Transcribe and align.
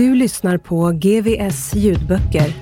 Du 0.00 0.14
lyssnar 0.14 0.58
på 0.58 0.90
GVS 0.90 1.74
ljudböcker. 1.74 2.54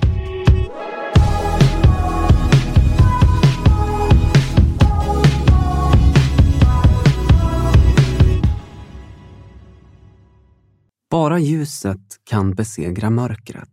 Bara 11.11 11.39
ljuset 11.39 11.97
kan 12.23 12.55
besegra 12.55 13.09
mörkret. 13.09 13.67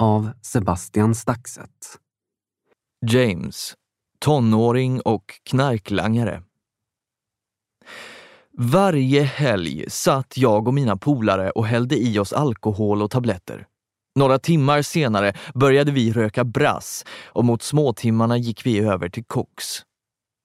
Av 0.00 0.30
Sebastian 0.42 1.14
Staxet. 1.14 1.98
James, 3.06 3.74
tonåring 4.18 5.00
och 5.00 5.24
knarklangare. 5.50 6.42
Varje 8.60 9.22
helg 9.22 9.84
satt 9.88 10.36
jag 10.36 10.68
och 10.68 10.74
mina 10.74 10.96
polare 10.96 11.50
och 11.50 11.66
hällde 11.66 11.96
i 11.96 12.18
oss 12.18 12.32
alkohol 12.32 13.02
och 13.02 13.10
tabletter. 13.10 13.66
Några 14.18 14.38
timmar 14.38 14.82
senare 14.82 15.32
började 15.54 15.92
vi 15.92 16.12
röka 16.12 16.44
brass 16.44 17.04
och 17.26 17.44
mot 17.44 17.62
småtimmarna 17.62 18.36
gick 18.36 18.66
vi 18.66 18.78
över 18.78 19.08
till 19.08 19.24
koks. 19.24 19.66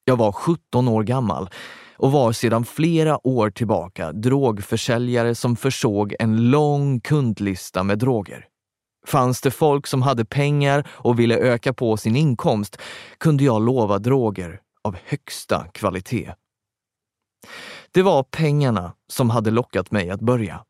Jag 0.05 0.17
var 0.17 0.31
17 0.31 0.87
år 0.87 1.03
gammal 1.03 1.49
och 1.97 2.11
var 2.11 2.31
sedan 2.31 2.65
flera 2.65 3.27
år 3.27 3.49
tillbaka 3.49 4.11
drogförsäljare 4.11 5.35
som 5.35 5.55
försåg 5.55 6.15
en 6.19 6.51
lång 6.51 6.99
kundlista 6.99 7.83
med 7.83 7.99
droger. 7.99 8.45
Fanns 9.07 9.41
det 9.41 9.51
folk 9.51 9.87
som 9.87 10.01
hade 10.01 10.25
pengar 10.25 10.87
och 10.91 11.19
ville 11.19 11.37
öka 11.37 11.73
på 11.73 11.97
sin 11.97 12.15
inkomst 12.15 12.77
kunde 13.17 13.43
jag 13.43 13.61
lova 13.61 13.99
droger 13.99 14.59
av 14.83 14.97
högsta 15.05 15.67
kvalitet. 15.73 16.33
Det 17.93 18.01
var 18.01 18.23
pengarna 18.23 18.93
som 19.07 19.29
hade 19.29 19.51
lockat 19.51 19.91
mig 19.91 20.09
att 20.09 20.21
börja. 20.21 20.63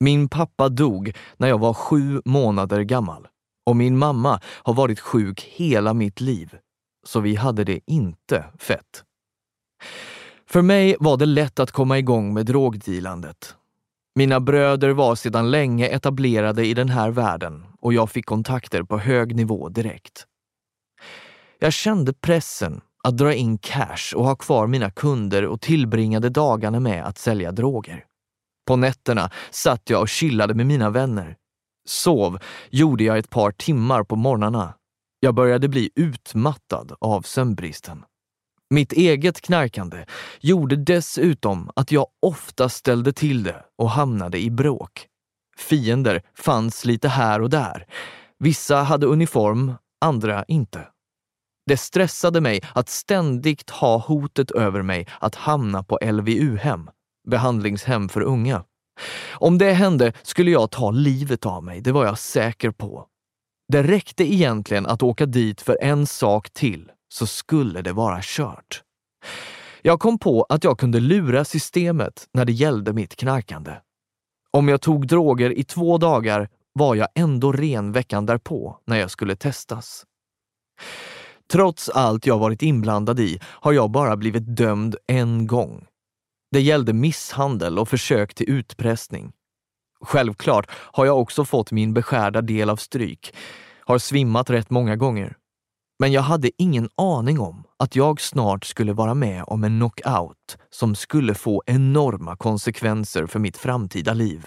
Min 0.00 0.28
pappa 0.28 0.68
dog 0.68 1.16
när 1.36 1.48
jag 1.48 1.58
var 1.58 1.74
sju 1.74 2.22
månader 2.24 2.82
gammal 2.82 3.28
och 3.66 3.76
min 3.76 3.98
mamma 3.98 4.40
har 4.44 4.74
varit 4.74 5.00
sjuk 5.00 5.40
hela 5.40 5.94
mitt 5.94 6.20
liv, 6.20 6.58
så 7.06 7.20
vi 7.20 7.34
hade 7.34 7.64
det 7.64 7.80
inte 7.86 8.44
fett. 8.58 9.04
För 10.46 10.62
mig 10.62 10.96
var 11.00 11.16
det 11.16 11.26
lätt 11.26 11.60
att 11.60 11.70
komma 11.70 11.98
igång 11.98 12.34
med 12.34 12.46
drogdealandet. 12.46 13.56
Mina 14.14 14.40
bröder 14.40 14.90
var 14.90 15.14
sedan 15.14 15.50
länge 15.50 15.88
etablerade 15.88 16.66
i 16.66 16.74
den 16.74 16.88
här 16.88 17.10
världen 17.10 17.66
och 17.80 17.92
jag 17.92 18.10
fick 18.10 18.26
kontakter 18.26 18.82
på 18.82 18.98
hög 18.98 19.36
nivå 19.36 19.68
direkt. 19.68 20.26
Jag 21.58 21.72
kände 21.72 22.12
pressen 22.12 22.80
att 23.02 23.16
dra 23.16 23.34
in 23.34 23.58
cash 23.58 24.14
och 24.16 24.24
ha 24.24 24.36
kvar 24.36 24.66
mina 24.66 24.90
kunder 24.90 25.46
och 25.46 25.60
tillbringade 25.60 26.28
dagarna 26.28 26.80
med 26.80 27.04
att 27.04 27.18
sälja 27.18 27.52
droger. 27.52 28.04
På 28.66 28.76
nätterna 28.76 29.30
satt 29.50 29.90
jag 29.90 30.00
och 30.00 30.08
chillade 30.08 30.54
med 30.54 30.66
mina 30.66 30.90
vänner. 30.90 31.36
Sov 31.88 32.38
gjorde 32.70 33.04
jag 33.04 33.18
ett 33.18 33.30
par 33.30 33.50
timmar 33.50 34.04
på 34.04 34.16
morgnarna. 34.16 34.74
Jag 35.20 35.34
började 35.34 35.68
bli 35.68 35.90
utmattad 35.94 36.92
av 37.00 37.22
sömnbristen. 37.22 38.04
Mitt 38.74 38.92
eget 38.92 39.40
knarkande 39.40 40.04
gjorde 40.40 40.76
dessutom 40.76 41.70
att 41.76 41.92
jag 41.92 42.06
ofta 42.22 42.68
ställde 42.68 43.12
till 43.12 43.42
det 43.42 43.64
och 43.78 43.90
hamnade 43.90 44.38
i 44.38 44.50
bråk. 44.50 45.06
Fiender 45.56 46.22
fanns 46.34 46.84
lite 46.84 47.08
här 47.08 47.40
och 47.40 47.50
där. 47.50 47.86
Vissa 48.38 48.76
hade 48.76 49.06
uniform, 49.06 49.74
andra 50.00 50.44
inte. 50.48 50.86
Det 51.66 51.76
stressade 51.76 52.40
mig 52.40 52.60
att 52.74 52.88
ständigt 52.88 53.70
ha 53.70 53.98
hotet 53.98 54.50
över 54.50 54.82
mig 54.82 55.06
att 55.20 55.34
hamna 55.34 55.82
på 55.82 55.98
LVU-hem, 56.02 56.90
behandlingshem 57.28 58.08
för 58.08 58.20
unga. 58.20 58.64
Om 59.32 59.58
det 59.58 59.72
hände 59.72 60.12
skulle 60.22 60.50
jag 60.50 60.70
ta 60.70 60.90
livet 60.90 61.46
av 61.46 61.64
mig, 61.64 61.80
det 61.80 61.92
var 61.92 62.06
jag 62.06 62.18
säker 62.18 62.70
på. 62.70 63.06
Det 63.72 63.82
räckte 63.82 64.32
egentligen 64.32 64.86
att 64.86 65.02
åka 65.02 65.26
dit 65.26 65.60
för 65.60 65.78
en 65.82 66.06
sak 66.06 66.50
till, 66.50 66.90
så 67.08 67.26
skulle 67.26 67.82
det 67.82 67.92
vara 67.92 68.18
kört. 68.22 68.82
Jag 69.82 70.00
kom 70.00 70.18
på 70.18 70.46
att 70.48 70.64
jag 70.64 70.78
kunde 70.78 71.00
lura 71.00 71.44
systemet 71.44 72.26
när 72.32 72.44
det 72.44 72.52
gällde 72.52 72.92
mitt 72.92 73.16
knarkande. 73.16 73.72
Om 74.50 74.68
jag 74.68 74.80
tog 74.80 75.06
droger 75.06 75.58
i 75.58 75.64
två 75.64 75.98
dagar 75.98 76.48
var 76.72 76.94
jag 76.94 77.08
ändå 77.14 77.52
ren 77.52 77.92
veckan 77.92 78.26
därpå 78.26 78.78
när 78.86 78.96
jag 78.96 79.10
skulle 79.10 79.36
testas. 79.36 80.04
Trots 81.52 81.88
allt 81.88 82.26
jag 82.26 82.38
varit 82.38 82.62
inblandad 82.62 83.20
i 83.20 83.40
har 83.44 83.72
jag 83.72 83.90
bara 83.90 84.16
blivit 84.16 84.56
dömd 84.56 84.96
en 85.06 85.46
gång. 85.46 85.86
Det 86.52 86.60
gällde 86.60 86.92
misshandel 86.92 87.78
och 87.78 87.88
försök 87.88 88.34
till 88.34 88.50
utpressning. 88.50 89.32
Självklart 90.00 90.70
har 90.70 91.06
jag 91.06 91.20
också 91.20 91.44
fått 91.44 91.72
min 91.72 91.94
beskärda 91.94 92.40
del 92.40 92.70
av 92.70 92.76
stryk, 92.76 93.34
har 93.80 93.98
svimmat 93.98 94.50
rätt 94.50 94.70
många 94.70 94.96
gånger. 94.96 95.36
Men 95.98 96.12
jag 96.12 96.22
hade 96.22 96.50
ingen 96.58 96.88
aning 96.96 97.40
om 97.40 97.64
att 97.76 97.96
jag 97.96 98.20
snart 98.20 98.64
skulle 98.64 98.92
vara 98.92 99.14
med 99.14 99.44
om 99.46 99.64
en 99.64 99.78
knockout 99.78 100.58
som 100.70 100.94
skulle 100.94 101.34
få 101.34 101.62
enorma 101.66 102.36
konsekvenser 102.36 103.26
för 103.26 103.38
mitt 103.38 103.56
framtida 103.56 104.14
liv. 104.14 104.46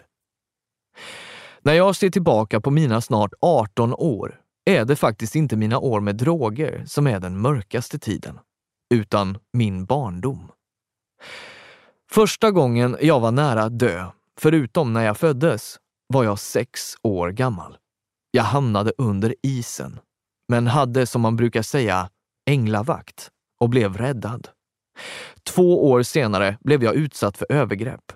När 1.62 1.74
jag 1.74 1.96
ser 1.96 2.10
tillbaka 2.10 2.62
på 2.62 2.72
mina 2.72 3.02
snart 3.02 3.34
18 3.42 3.94
år 3.94 4.43
är 4.66 4.86
det 4.86 4.96
faktiskt 4.96 5.36
inte 5.36 5.56
mina 5.56 5.80
år 5.80 6.00
med 6.00 6.16
droger 6.16 6.84
som 6.86 7.08
är 7.08 7.20
den 7.20 7.38
mörkaste 7.38 8.00
tiden, 8.00 8.40
utan 8.94 9.38
min 9.54 9.86
barndom. 9.86 10.52
Första 12.12 12.52
gången 12.52 12.98
jag 13.02 13.20
var 13.20 13.32
nära 13.32 13.64
att 13.64 13.80
dö, 13.80 14.06
förutom 14.40 14.94
när 14.94 15.06
jag 15.06 15.18
föddes, 15.18 15.78
var 16.08 16.24
jag 16.24 16.40
sex 16.40 16.96
år 17.02 17.30
gammal. 17.30 17.78
Jag 18.32 18.44
hamnade 18.44 18.94
under 18.98 19.36
isen, 19.44 20.00
men 20.50 20.68
hade 20.68 21.06
som 21.06 21.22
man 21.22 21.36
brukar 21.36 21.62
säga 21.62 22.10
änglavakt 22.50 23.30
och 23.60 23.70
blev 23.70 23.98
räddad. 23.98 24.48
Två 25.44 25.90
år 25.92 26.04
senare 26.04 26.58
blev 26.62 26.84
jag 26.84 26.96
utsatt 26.96 27.38
för 27.38 27.52
övergrepp. 27.52 28.12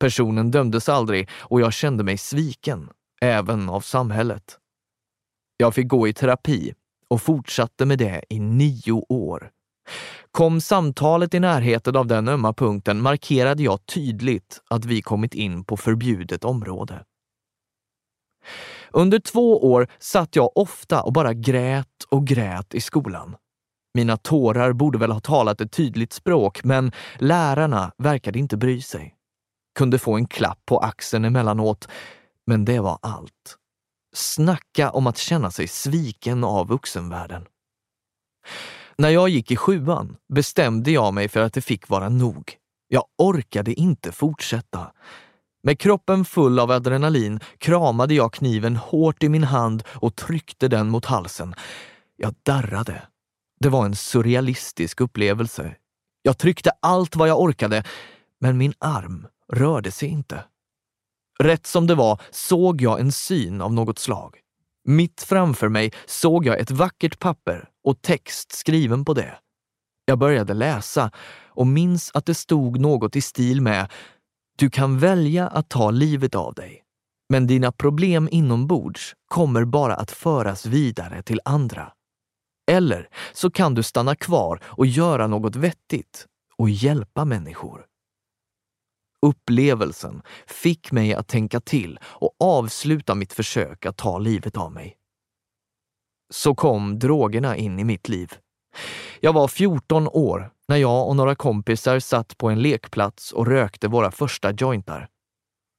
Personen 0.00 0.50
dömdes 0.50 0.88
aldrig 0.88 1.28
och 1.32 1.60
jag 1.60 1.72
kände 1.72 2.04
mig 2.04 2.18
sviken, 2.18 2.90
även 3.20 3.68
av 3.68 3.80
samhället. 3.80 4.58
Jag 5.56 5.74
fick 5.74 5.88
gå 5.88 6.08
i 6.08 6.12
terapi 6.12 6.74
och 7.08 7.22
fortsatte 7.22 7.86
med 7.86 7.98
det 7.98 8.24
i 8.28 8.40
nio 8.40 8.92
år. 9.08 9.50
Kom 10.30 10.60
samtalet 10.60 11.34
i 11.34 11.40
närheten 11.40 11.96
av 11.96 12.06
den 12.06 12.28
ömma 12.28 12.52
punkten 12.52 13.00
markerade 13.00 13.62
jag 13.62 13.86
tydligt 13.86 14.60
att 14.70 14.84
vi 14.84 15.02
kommit 15.02 15.34
in 15.34 15.64
på 15.64 15.76
förbjudet 15.76 16.44
område. 16.44 17.04
Under 18.90 19.18
två 19.18 19.72
år 19.72 19.88
satt 19.98 20.36
jag 20.36 20.56
ofta 20.56 21.02
och 21.02 21.12
bara 21.12 21.34
grät 21.34 22.04
och 22.08 22.26
grät 22.26 22.74
i 22.74 22.80
skolan. 22.80 23.36
Mina 23.94 24.16
tårar 24.16 24.72
borde 24.72 24.98
väl 24.98 25.10
ha 25.10 25.20
talat 25.20 25.60
ett 25.60 25.72
tydligt 25.72 26.12
språk, 26.12 26.64
men 26.64 26.92
lärarna 27.18 27.92
verkade 27.98 28.38
inte 28.38 28.56
bry 28.56 28.80
sig. 28.80 29.14
Kunde 29.78 29.98
få 29.98 30.14
en 30.14 30.26
klapp 30.26 30.58
på 30.66 30.78
axeln 30.78 31.24
emellanåt, 31.24 31.88
men 32.46 32.64
det 32.64 32.80
var 32.80 32.98
allt. 33.02 33.58
Snacka 34.16 34.90
om 34.90 35.06
att 35.06 35.18
känna 35.18 35.50
sig 35.50 35.68
sviken 35.68 36.44
av 36.44 36.68
vuxenvärlden. 36.68 37.46
När 38.98 39.08
jag 39.08 39.28
gick 39.28 39.50
i 39.50 39.56
sjuan 39.56 40.16
bestämde 40.32 40.90
jag 40.90 41.14
mig 41.14 41.28
för 41.28 41.40
att 41.40 41.52
det 41.52 41.60
fick 41.60 41.88
vara 41.88 42.08
nog. 42.08 42.56
Jag 42.88 43.04
orkade 43.18 43.74
inte 43.74 44.12
fortsätta. 44.12 44.92
Med 45.62 45.78
kroppen 45.80 46.24
full 46.24 46.58
av 46.58 46.70
adrenalin 46.70 47.40
kramade 47.58 48.14
jag 48.14 48.32
kniven 48.32 48.76
hårt 48.76 49.22
i 49.22 49.28
min 49.28 49.44
hand 49.44 49.82
och 49.88 50.16
tryckte 50.16 50.68
den 50.68 50.88
mot 50.88 51.04
halsen. 51.04 51.54
Jag 52.16 52.34
darrade. 52.42 53.02
Det 53.60 53.68
var 53.68 53.84
en 53.84 53.96
surrealistisk 53.96 55.00
upplevelse. 55.00 55.76
Jag 56.22 56.38
tryckte 56.38 56.70
allt 56.82 57.16
vad 57.16 57.28
jag 57.28 57.40
orkade, 57.40 57.84
men 58.40 58.58
min 58.58 58.74
arm 58.78 59.26
rörde 59.52 59.90
sig 59.90 60.08
inte. 60.08 60.44
Rätt 61.38 61.66
som 61.66 61.86
det 61.86 61.94
var 61.94 62.20
såg 62.30 62.82
jag 62.82 63.00
en 63.00 63.12
syn 63.12 63.60
av 63.60 63.72
något 63.72 63.98
slag. 63.98 64.36
Mitt 64.84 65.22
framför 65.22 65.68
mig 65.68 65.92
såg 66.06 66.46
jag 66.46 66.60
ett 66.60 66.70
vackert 66.70 67.18
papper 67.18 67.68
och 67.84 68.02
text 68.02 68.52
skriven 68.52 69.04
på 69.04 69.14
det. 69.14 69.38
Jag 70.04 70.18
började 70.18 70.54
läsa 70.54 71.10
och 71.48 71.66
minns 71.66 72.10
att 72.14 72.26
det 72.26 72.34
stod 72.34 72.80
något 72.80 73.16
i 73.16 73.20
stil 73.20 73.60
med 73.60 73.92
Du 74.58 74.70
kan 74.70 74.98
välja 74.98 75.48
att 75.48 75.68
ta 75.68 75.90
livet 75.90 76.34
av 76.34 76.54
dig, 76.54 76.82
men 77.28 77.46
dina 77.46 77.72
problem 77.72 78.28
inombords 78.32 79.14
kommer 79.28 79.64
bara 79.64 79.94
att 79.94 80.10
föras 80.10 80.66
vidare 80.66 81.22
till 81.22 81.40
andra. 81.44 81.92
Eller 82.70 83.08
så 83.32 83.50
kan 83.50 83.74
du 83.74 83.82
stanna 83.82 84.16
kvar 84.16 84.60
och 84.64 84.86
göra 84.86 85.26
något 85.26 85.56
vettigt 85.56 86.26
och 86.56 86.70
hjälpa 86.70 87.24
människor. 87.24 87.86
Upplevelsen 89.22 90.22
fick 90.46 90.92
mig 90.92 91.14
att 91.14 91.28
tänka 91.28 91.60
till 91.60 91.98
och 92.04 92.36
avsluta 92.40 93.14
mitt 93.14 93.32
försök 93.32 93.86
att 93.86 93.96
ta 93.96 94.18
livet 94.18 94.56
av 94.56 94.72
mig. 94.72 94.96
Så 96.30 96.54
kom 96.54 96.98
drogerna 96.98 97.56
in 97.56 97.78
i 97.78 97.84
mitt 97.84 98.08
liv. 98.08 98.32
Jag 99.20 99.32
var 99.32 99.48
14 99.48 100.08
år 100.08 100.50
när 100.68 100.76
jag 100.76 101.08
och 101.08 101.16
några 101.16 101.34
kompisar 101.34 101.98
satt 101.98 102.38
på 102.38 102.48
en 102.48 102.62
lekplats 102.62 103.32
och 103.32 103.46
rökte 103.46 103.88
våra 103.88 104.10
första 104.10 104.52
jointar. 104.52 105.08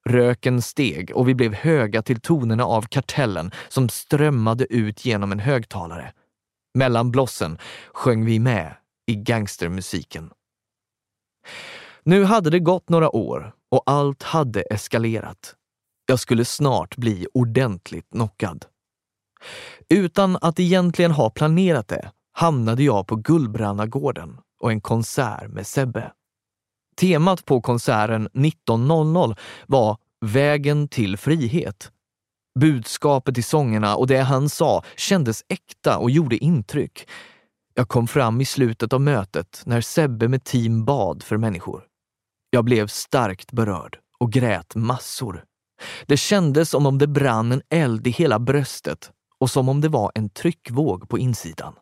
Röken 0.09 0.61
steg 0.61 1.11
och 1.15 1.29
vi 1.29 1.35
blev 1.35 1.53
höga 1.53 2.01
till 2.01 2.21
tonerna 2.21 2.65
av 2.65 2.81
kartellen 2.81 3.51
som 3.69 3.89
strömmade 3.89 4.73
ut 4.73 5.05
genom 5.05 5.31
en 5.31 5.39
högtalare. 5.39 6.13
Mellan 6.73 7.11
blossen 7.11 7.57
sjöng 7.93 8.25
vi 8.25 8.39
med 8.39 8.75
i 9.07 9.15
gangstermusiken. 9.15 10.31
Nu 12.07 12.23
hade 12.23 12.49
det 12.49 12.59
gått 12.59 12.89
några 12.89 13.15
år 13.15 13.53
och 13.71 13.83
allt 13.85 14.23
hade 14.23 14.61
eskalerat. 14.61 15.55
Jag 16.05 16.19
skulle 16.19 16.45
snart 16.45 16.97
bli 16.97 17.27
ordentligt 17.33 18.09
knockad. 18.09 18.65
Utan 19.89 20.37
att 20.41 20.59
egentligen 20.59 21.11
ha 21.11 21.29
planerat 21.29 21.87
det 21.87 22.11
hamnade 22.33 22.83
jag 22.83 23.07
på 23.07 23.15
Gullbrannagården 23.15 24.37
och 24.59 24.71
en 24.71 24.81
konsert 24.81 25.49
med 25.49 25.67
Sebbe. 25.67 26.11
Temat 26.97 27.45
på 27.45 27.61
konserten 27.61 28.29
19.00 28.33 29.35
var 29.67 29.97
Vägen 30.25 30.87
till 30.87 31.17
frihet. 31.17 31.91
Budskapet 32.59 33.37
i 33.37 33.43
sångerna 33.43 33.95
och 33.95 34.07
det 34.07 34.21
han 34.21 34.49
sa 34.49 34.83
kändes 34.97 35.43
äkta 35.47 35.97
och 35.97 36.11
gjorde 36.11 36.37
intryck. 36.37 37.09
Jag 37.73 37.87
kom 37.87 38.07
fram 38.07 38.41
i 38.41 38.45
slutet 38.45 38.93
av 38.93 39.01
mötet 39.01 39.61
när 39.65 39.81
Sebbe 39.81 40.27
med 40.27 40.43
team 40.43 40.85
bad 40.85 41.23
för 41.23 41.37
människor. 41.37 41.83
Jag 42.49 42.65
blev 42.65 42.87
starkt 42.87 43.51
berörd 43.51 43.99
och 44.19 44.31
grät 44.31 44.75
massor. 44.75 45.43
Det 46.05 46.17
kändes 46.17 46.69
som 46.69 46.85
om 46.85 46.97
det 46.97 47.07
brann 47.07 47.51
en 47.51 47.61
eld 47.69 48.07
i 48.07 48.09
hela 48.09 48.39
bröstet 48.39 49.11
och 49.39 49.49
som 49.49 49.69
om 49.69 49.81
det 49.81 49.89
var 49.89 50.11
en 50.15 50.29
tryckvåg 50.29 51.09
på 51.09 51.19
insidan. 51.19 51.73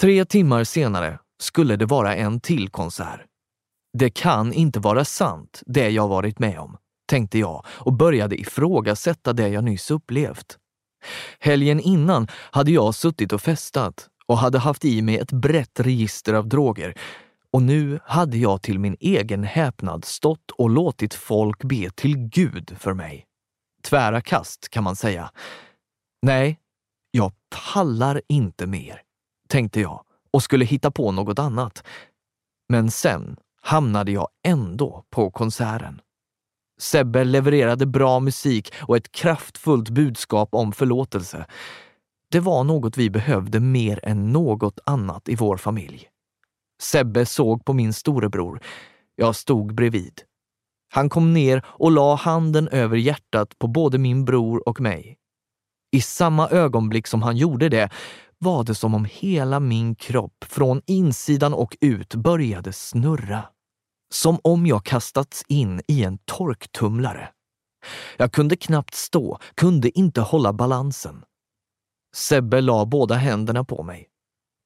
Tre 0.00 0.24
timmar 0.24 0.64
senare 0.64 1.18
skulle 1.40 1.76
det 1.76 1.86
vara 1.86 2.16
en 2.16 2.40
till 2.40 2.68
konsert. 2.68 3.20
Det 3.98 4.10
kan 4.10 4.52
inte 4.52 4.80
vara 4.80 5.04
sant, 5.04 5.62
det 5.66 5.90
jag 5.90 6.08
varit 6.08 6.38
med 6.38 6.58
om, 6.58 6.76
tänkte 7.08 7.38
jag 7.38 7.64
och 7.66 7.92
började 7.92 8.40
ifrågasätta 8.40 9.32
det 9.32 9.48
jag 9.48 9.64
nyss 9.64 9.90
upplevt. 9.90 10.58
Helgen 11.38 11.80
innan 11.80 12.28
hade 12.32 12.70
jag 12.70 12.94
suttit 12.94 13.32
och 13.32 13.42
festat 13.42 14.08
och 14.26 14.38
hade 14.38 14.58
haft 14.58 14.84
i 14.84 15.02
mig 15.02 15.18
ett 15.18 15.32
brett 15.32 15.80
register 15.80 16.34
av 16.34 16.48
droger 16.48 16.94
och 17.54 17.62
nu 17.62 17.98
hade 18.04 18.38
jag 18.38 18.62
till 18.62 18.78
min 18.78 18.96
egen 19.00 19.44
häpnad 19.44 20.04
stått 20.04 20.50
och 20.50 20.70
låtit 20.70 21.14
folk 21.14 21.64
be 21.64 21.90
till 21.90 22.16
Gud 22.16 22.76
för 22.78 22.94
mig. 22.94 23.26
Tvära 23.82 24.20
kast 24.20 24.68
kan 24.68 24.84
man 24.84 24.96
säga. 24.96 25.30
Nej, 26.22 26.60
jag 27.10 27.32
pallar 27.74 28.22
inte 28.28 28.66
mer, 28.66 29.02
tänkte 29.48 29.80
jag 29.80 30.04
och 30.30 30.42
skulle 30.42 30.64
hitta 30.64 30.90
på 30.90 31.12
något 31.12 31.38
annat. 31.38 31.84
Men 32.68 32.90
sen 32.90 33.36
hamnade 33.62 34.12
jag 34.12 34.28
ändå 34.46 35.04
på 35.10 35.30
konserten. 35.30 36.00
Sebbe 36.80 37.24
levererade 37.24 37.86
bra 37.86 38.20
musik 38.20 38.72
och 38.82 38.96
ett 38.96 39.12
kraftfullt 39.12 39.88
budskap 39.88 40.48
om 40.54 40.72
förlåtelse. 40.72 41.46
Det 42.30 42.40
var 42.40 42.64
något 42.64 42.96
vi 42.96 43.10
behövde 43.10 43.60
mer 43.60 44.00
än 44.02 44.32
något 44.32 44.78
annat 44.84 45.28
i 45.28 45.34
vår 45.36 45.56
familj. 45.56 46.08
Sebbe 46.84 47.26
såg 47.26 47.64
på 47.64 47.72
min 47.72 47.92
storebror. 47.92 48.60
Jag 49.16 49.36
stod 49.36 49.74
bredvid. 49.74 50.22
Han 50.92 51.08
kom 51.08 51.32
ner 51.32 51.62
och 51.66 51.90
la 51.90 52.14
handen 52.14 52.68
över 52.68 52.96
hjärtat 52.96 53.58
på 53.58 53.66
både 53.66 53.98
min 53.98 54.24
bror 54.24 54.68
och 54.68 54.80
mig. 54.80 55.16
I 55.92 56.00
samma 56.00 56.48
ögonblick 56.48 57.06
som 57.06 57.22
han 57.22 57.36
gjorde 57.36 57.68
det 57.68 57.90
var 58.38 58.64
det 58.64 58.74
som 58.74 58.94
om 58.94 59.06
hela 59.10 59.60
min 59.60 59.94
kropp 59.94 60.44
från 60.44 60.82
insidan 60.86 61.54
och 61.54 61.76
ut 61.80 62.14
började 62.14 62.72
snurra. 62.72 63.44
Som 64.12 64.38
om 64.42 64.66
jag 64.66 64.84
kastats 64.84 65.44
in 65.48 65.80
i 65.88 66.04
en 66.04 66.18
torktumlare. 66.18 67.28
Jag 68.16 68.32
kunde 68.32 68.56
knappt 68.56 68.94
stå, 68.94 69.38
kunde 69.54 69.98
inte 69.98 70.20
hålla 70.20 70.52
balansen. 70.52 71.24
Sebbe 72.16 72.60
la 72.60 72.86
båda 72.86 73.14
händerna 73.14 73.64
på 73.64 73.82
mig. 73.82 74.08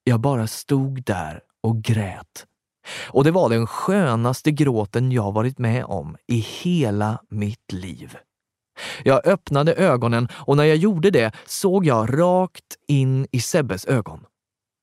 Jag 0.04 0.20
bara 0.20 0.46
stod 0.46 1.04
där 1.04 1.40
och 1.62 1.82
grät. 1.82 2.46
Och 3.08 3.24
det 3.24 3.30
var 3.30 3.48
den 3.48 3.66
skönaste 3.66 4.50
gråten 4.50 5.12
jag 5.12 5.32
varit 5.32 5.58
med 5.58 5.84
om 5.84 6.16
i 6.26 6.36
hela 6.38 7.22
mitt 7.30 7.72
liv. 7.72 8.16
Jag 9.04 9.26
öppnade 9.26 9.74
ögonen 9.74 10.28
och 10.32 10.56
när 10.56 10.64
jag 10.64 10.76
gjorde 10.76 11.10
det 11.10 11.32
såg 11.46 11.86
jag 11.86 12.18
rakt 12.18 12.76
in 12.86 13.26
i 13.32 13.40
Sebbes 13.40 13.86
ögon. 13.86 14.24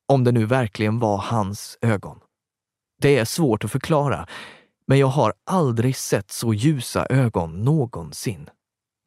Om 0.08 0.24
det 0.24 0.32
nu 0.32 0.46
verkligen 0.46 1.00
var 1.00 1.18
hans 1.18 1.78
ögon. 1.82 2.20
Det 3.02 3.18
är 3.18 3.26
svårt 3.26 3.64
att 3.64 3.72
förklara, 3.72 4.28
men 4.88 5.00
jag 5.00 5.08
har 5.08 5.34
aldrig 5.46 5.96
sett 5.96 6.32
så 6.32 6.54
ljusa 6.54 7.06
ögon 7.06 7.64
någonsin. 7.64 8.50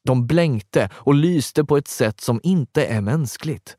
De 0.04 0.26
blänkte 0.26 0.90
och 0.94 1.14
lyste 1.14 1.64
på 1.64 1.76
ett 1.76 1.88
sätt 1.88 2.20
som 2.20 2.40
inte 2.42 2.86
är 2.86 3.00
mänskligt. 3.00 3.76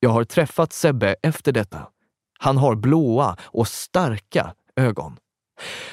Jag 0.00 0.10
har 0.10 0.24
träffat 0.24 0.72
Sebbe 0.72 1.16
efter 1.22 1.52
detta. 1.52 1.88
Han 2.42 2.56
har 2.56 2.74
blåa 2.74 3.36
och 3.42 3.68
starka 3.68 4.54
ögon. 4.76 5.16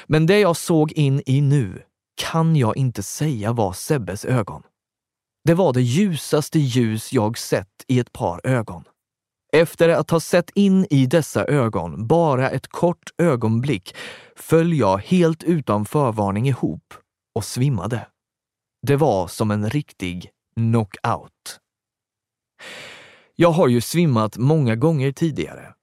Men 0.06 0.26
det 0.26 0.38
jag 0.38 0.56
såg 0.56 0.92
in 0.92 1.22
i 1.26 1.40
nu 1.40 1.82
kan 2.16 2.56
jag 2.56 2.76
inte 2.76 3.02
säga 3.02 3.52
var 3.52 3.72
Sebbes 3.72 4.24
ögon. 4.24 4.62
Det 5.44 5.54
var 5.54 5.72
det 5.72 5.82
ljusaste 5.82 6.58
ljus 6.58 7.12
jag 7.12 7.38
sett 7.38 7.84
i 7.88 7.98
ett 7.98 8.12
par 8.12 8.40
ögon. 8.46 8.84
Efter 9.52 9.88
att 9.88 10.10
ha 10.10 10.20
sett 10.20 10.50
in 10.54 10.86
i 10.90 11.06
dessa 11.06 11.44
ögon 11.44 12.06
bara 12.06 12.50
ett 12.50 12.68
kort 12.68 13.10
ögonblick 13.18 13.94
föll 14.36 14.72
jag 14.72 14.98
helt 14.98 15.42
utan 15.42 15.84
förvarning 15.84 16.48
ihop 16.48 16.94
och 17.34 17.44
svimmade. 17.44 18.06
Det 18.86 18.96
var 18.96 19.26
som 19.28 19.50
en 19.50 19.70
riktig 19.70 20.30
knockout. 20.54 21.60
Jag 23.36 23.50
har 23.50 23.68
ju 23.68 23.80
svimmat 23.80 24.36
många 24.36 24.76
gånger 24.76 25.12
tidigare. 25.12 25.74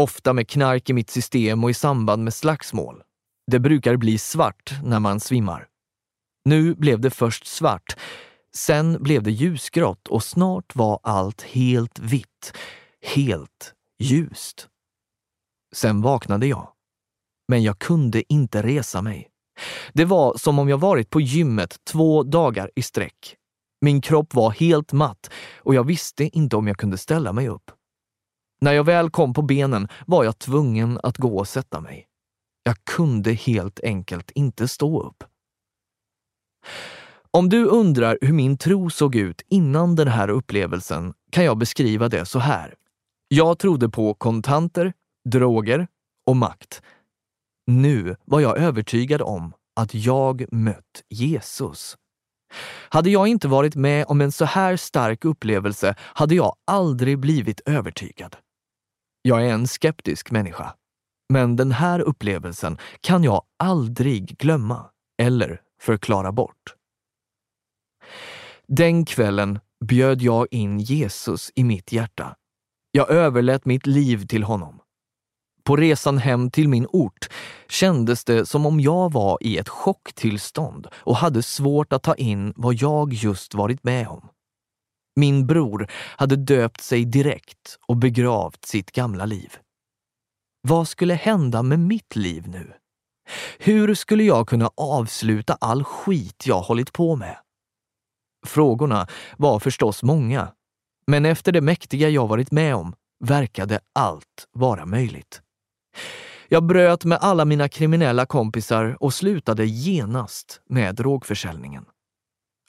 Ofta 0.00 0.32
med 0.32 0.48
knark 0.48 0.90
i 0.90 0.92
mitt 0.92 1.10
system 1.10 1.64
och 1.64 1.70
i 1.70 1.74
samband 1.74 2.24
med 2.24 2.34
slagsmål. 2.34 3.02
Det 3.50 3.58
brukar 3.58 3.96
bli 3.96 4.18
svart 4.18 4.72
när 4.84 5.00
man 5.00 5.20
svimmar. 5.20 5.68
Nu 6.44 6.74
blev 6.74 7.00
det 7.00 7.10
först 7.10 7.46
svart, 7.46 7.96
sen 8.54 9.02
blev 9.02 9.22
det 9.22 9.30
ljusgrått 9.30 10.08
och 10.08 10.22
snart 10.24 10.76
var 10.76 11.00
allt 11.02 11.42
helt 11.42 11.98
vitt, 11.98 12.52
helt 13.02 13.74
ljust. 13.98 14.68
Sen 15.74 16.02
vaknade 16.02 16.46
jag. 16.46 16.68
Men 17.48 17.62
jag 17.62 17.78
kunde 17.78 18.32
inte 18.32 18.62
resa 18.62 19.02
mig. 19.02 19.28
Det 19.92 20.04
var 20.04 20.36
som 20.36 20.58
om 20.58 20.68
jag 20.68 20.78
varit 20.78 21.10
på 21.10 21.20
gymmet 21.20 21.76
två 21.84 22.22
dagar 22.22 22.70
i 22.74 22.82
sträck. 22.82 23.36
Min 23.80 24.00
kropp 24.00 24.34
var 24.34 24.50
helt 24.50 24.92
matt 24.92 25.30
och 25.56 25.74
jag 25.74 25.84
visste 25.84 26.24
inte 26.24 26.56
om 26.56 26.66
jag 26.66 26.76
kunde 26.76 26.98
ställa 26.98 27.32
mig 27.32 27.48
upp. 27.48 27.70
När 28.60 28.72
jag 28.72 28.84
väl 28.84 29.10
kom 29.10 29.34
på 29.34 29.42
benen 29.42 29.88
var 30.06 30.24
jag 30.24 30.38
tvungen 30.38 31.00
att 31.02 31.18
gå 31.18 31.38
och 31.38 31.48
sätta 31.48 31.80
mig. 31.80 32.06
Jag 32.62 32.76
kunde 32.84 33.32
helt 33.32 33.80
enkelt 33.80 34.30
inte 34.30 34.68
stå 34.68 35.02
upp. 35.02 35.24
Om 37.30 37.48
du 37.48 37.64
undrar 37.64 38.18
hur 38.20 38.32
min 38.32 38.58
tro 38.58 38.90
såg 38.90 39.16
ut 39.16 39.42
innan 39.48 39.96
den 39.96 40.08
här 40.08 40.28
upplevelsen 40.28 41.14
kan 41.30 41.44
jag 41.44 41.58
beskriva 41.58 42.08
det 42.08 42.26
så 42.26 42.38
här. 42.38 42.74
Jag 43.28 43.58
trodde 43.58 43.88
på 43.88 44.14
kontanter, 44.14 44.92
droger 45.28 45.88
och 46.26 46.36
makt. 46.36 46.82
Nu 47.66 48.16
var 48.24 48.40
jag 48.40 48.58
övertygad 48.58 49.22
om 49.22 49.52
att 49.76 49.94
jag 49.94 50.52
mött 50.52 51.02
Jesus. 51.08 51.96
Hade 52.88 53.10
jag 53.10 53.28
inte 53.28 53.48
varit 53.48 53.74
med 53.74 54.04
om 54.08 54.20
en 54.20 54.32
så 54.32 54.44
här 54.44 54.76
stark 54.76 55.24
upplevelse 55.24 55.94
hade 55.98 56.34
jag 56.34 56.56
aldrig 56.66 57.18
blivit 57.18 57.60
övertygad. 57.60 58.36
Jag 59.26 59.46
är 59.46 59.52
en 59.52 59.66
skeptisk 59.66 60.30
människa. 60.30 60.74
Men 61.28 61.56
den 61.56 61.72
här 61.72 62.00
upplevelsen 62.00 62.78
kan 63.00 63.24
jag 63.24 63.42
aldrig 63.56 64.38
glömma 64.38 64.86
eller 65.22 65.60
förklara 65.80 66.32
bort. 66.32 66.74
Den 68.66 69.04
kvällen 69.04 69.58
bjöd 69.84 70.22
jag 70.22 70.46
in 70.50 70.78
Jesus 70.78 71.50
i 71.54 71.64
mitt 71.64 71.92
hjärta. 71.92 72.36
Jag 72.90 73.10
överlät 73.10 73.64
mitt 73.64 73.86
liv 73.86 74.26
till 74.26 74.42
honom. 74.42 74.80
På 75.64 75.76
resan 75.76 76.18
hem 76.18 76.50
till 76.50 76.68
min 76.68 76.86
ort 76.86 77.28
kändes 77.68 78.24
det 78.24 78.46
som 78.46 78.66
om 78.66 78.80
jag 78.80 79.12
var 79.12 79.38
i 79.40 79.58
ett 79.58 79.68
chocktillstånd 79.68 80.86
och 80.94 81.16
hade 81.16 81.42
svårt 81.42 81.92
att 81.92 82.02
ta 82.02 82.14
in 82.14 82.52
vad 82.56 82.74
jag 82.74 83.12
just 83.12 83.54
varit 83.54 83.84
med 83.84 84.08
om. 84.08 84.28
Min 85.16 85.46
bror 85.46 85.90
hade 85.92 86.36
döpt 86.36 86.80
sig 86.80 87.04
direkt 87.04 87.78
och 87.86 87.96
begravt 87.96 88.64
sitt 88.64 88.92
gamla 88.92 89.24
liv. 89.24 89.56
Vad 90.68 90.88
skulle 90.88 91.14
hända 91.14 91.62
med 91.62 91.78
mitt 91.78 92.16
liv 92.16 92.48
nu? 92.48 92.72
Hur 93.58 93.94
skulle 93.94 94.24
jag 94.24 94.48
kunna 94.48 94.70
avsluta 94.76 95.56
all 95.60 95.84
skit 95.84 96.46
jag 96.46 96.60
hållit 96.60 96.92
på 96.92 97.16
med? 97.16 97.36
Frågorna 98.46 99.06
var 99.36 99.58
förstås 99.58 100.02
många, 100.02 100.52
men 101.06 101.24
efter 101.24 101.52
det 101.52 101.60
mäktiga 101.60 102.08
jag 102.08 102.26
varit 102.26 102.50
med 102.50 102.74
om 102.74 102.94
verkade 103.24 103.80
allt 103.92 104.48
vara 104.52 104.86
möjligt. 104.86 105.42
Jag 106.48 106.66
bröt 106.66 107.04
med 107.04 107.18
alla 107.20 107.44
mina 107.44 107.68
kriminella 107.68 108.26
kompisar 108.26 108.96
och 109.00 109.14
slutade 109.14 109.66
genast 109.66 110.60
med 110.68 110.94
drogförsäljningen. 110.94 111.84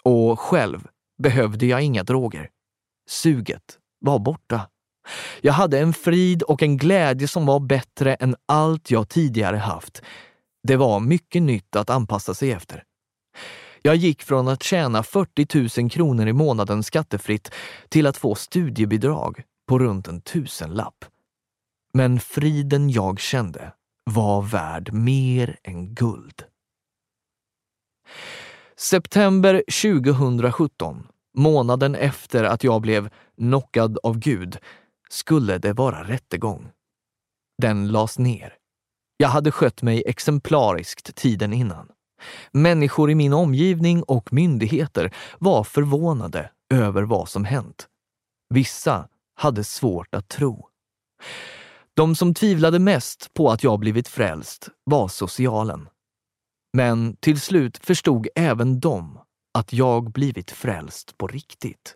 Och 0.03 0.39
själv 0.39 0.87
behövde 1.17 1.65
jag 1.65 1.81
inga 1.81 2.03
droger. 2.03 2.49
Suget 3.09 3.79
var 3.99 4.19
borta. 4.19 4.69
Jag 5.41 5.53
hade 5.53 5.79
en 5.79 5.93
frid 5.93 6.43
och 6.43 6.63
en 6.63 6.77
glädje 6.77 7.27
som 7.27 7.45
var 7.45 7.59
bättre 7.59 8.15
än 8.15 8.35
allt 8.45 8.91
jag 8.91 9.09
tidigare 9.09 9.57
haft. 9.57 10.01
Det 10.63 10.75
var 10.75 10.99
mycket 10.99 11.41
nytt 11.41 11.75
att 11.75 11.89
anpassa 11.89 12.33
sig 12.33 12.51
efter. 12.51 12.83
Jag 13.81 13.95
gick 13.95 14.23
från 14.23 14.47
att 14.47 14.63
tjäna 14.63 15.03
40 15.03 15.81
000 15.81 15.89
kronor 15.89 16.27
i 16.27 16.33
månaden 16.33 16.83
skattefritt 16.83 17.51
till 17.89 18.07
att 18.07 18.17
få 18.17 18.35
studiebidrag 18.35 19.43
på 19.67 19.79
runt 19.79 20.07
en 20.07 20.21
tusenlapp. 20.21 21.05
Men 21.93 22.19
friden 22.19 22.89
jag 22.89 23.19
kände 23.19 23.73
var 24.03 24.41
värd 24.41 24.93
mer 24.93 25.57
än 25.63 25.93
guld. 25.93 26.43
September 28.79 29.63
2017, 29.81 31.07
månaden 31.37 31.95
efter 31.95 32.43
att 32.43 32.63
jag 32.63 32.81
blev 32.81 33.09
knockad 33.37 33.97
av 34.03 34.19
Gud, 34.19 34.57
skulle 35.09 35.57
det 35.57 35.73
vara 35.73 36.03
rättegång. 36.03 36.69
Den 37.61 37.87
lades 37.87 38.19
ner. 38.19 38.53
Jag 39.17 39.29
hade 39.29 39.51
skött 39.51 39.81
mig 39.81 40.03
exemplariskt 40.07 41.15
tiden 41.15 41.53
innan. 41.53 41.87
Människor 42.51 43.11
i 43.11 43.15
min 43.15 43.33
omgivning 43.33 44.03
och 44.03 44.33
myndigheter 44.33 45.15
var 45.39 45.63
förvånade 45.63 46.51
över 46.73 47.03
vad 47.03 47.29
som 47.29 47.45
hänt. 47.45 47.87
Vissa 48.49 49.07
hade 49.35 49.63
svårt 49.63 50.15
att 50.15 50.29
tro. 50.29 50.67
De 51.93 52.15
som 52.15 52.33
tvivlade 52.33 52.79
mest 52.79 53.33
på 53.33 53.49
att 53.49 53.63
jag 53.63 53.79
blivit 53.79 54.07
frälst 54.07 54.69
var 54.83 55.07
socialen. 55.07 55.89
Men 56.77 57.15
till 57.15 57.41
slut 57.41 57.77
förstod 57.77 58.27
även 58.35 58.79
de 58.79 59.19
att 59.53 59.73
jag 59.73 60.11
blivit 60.11 60.51
frälst 60.51 61.17
på 61.17 61.27
riktigt. 61.27 61.95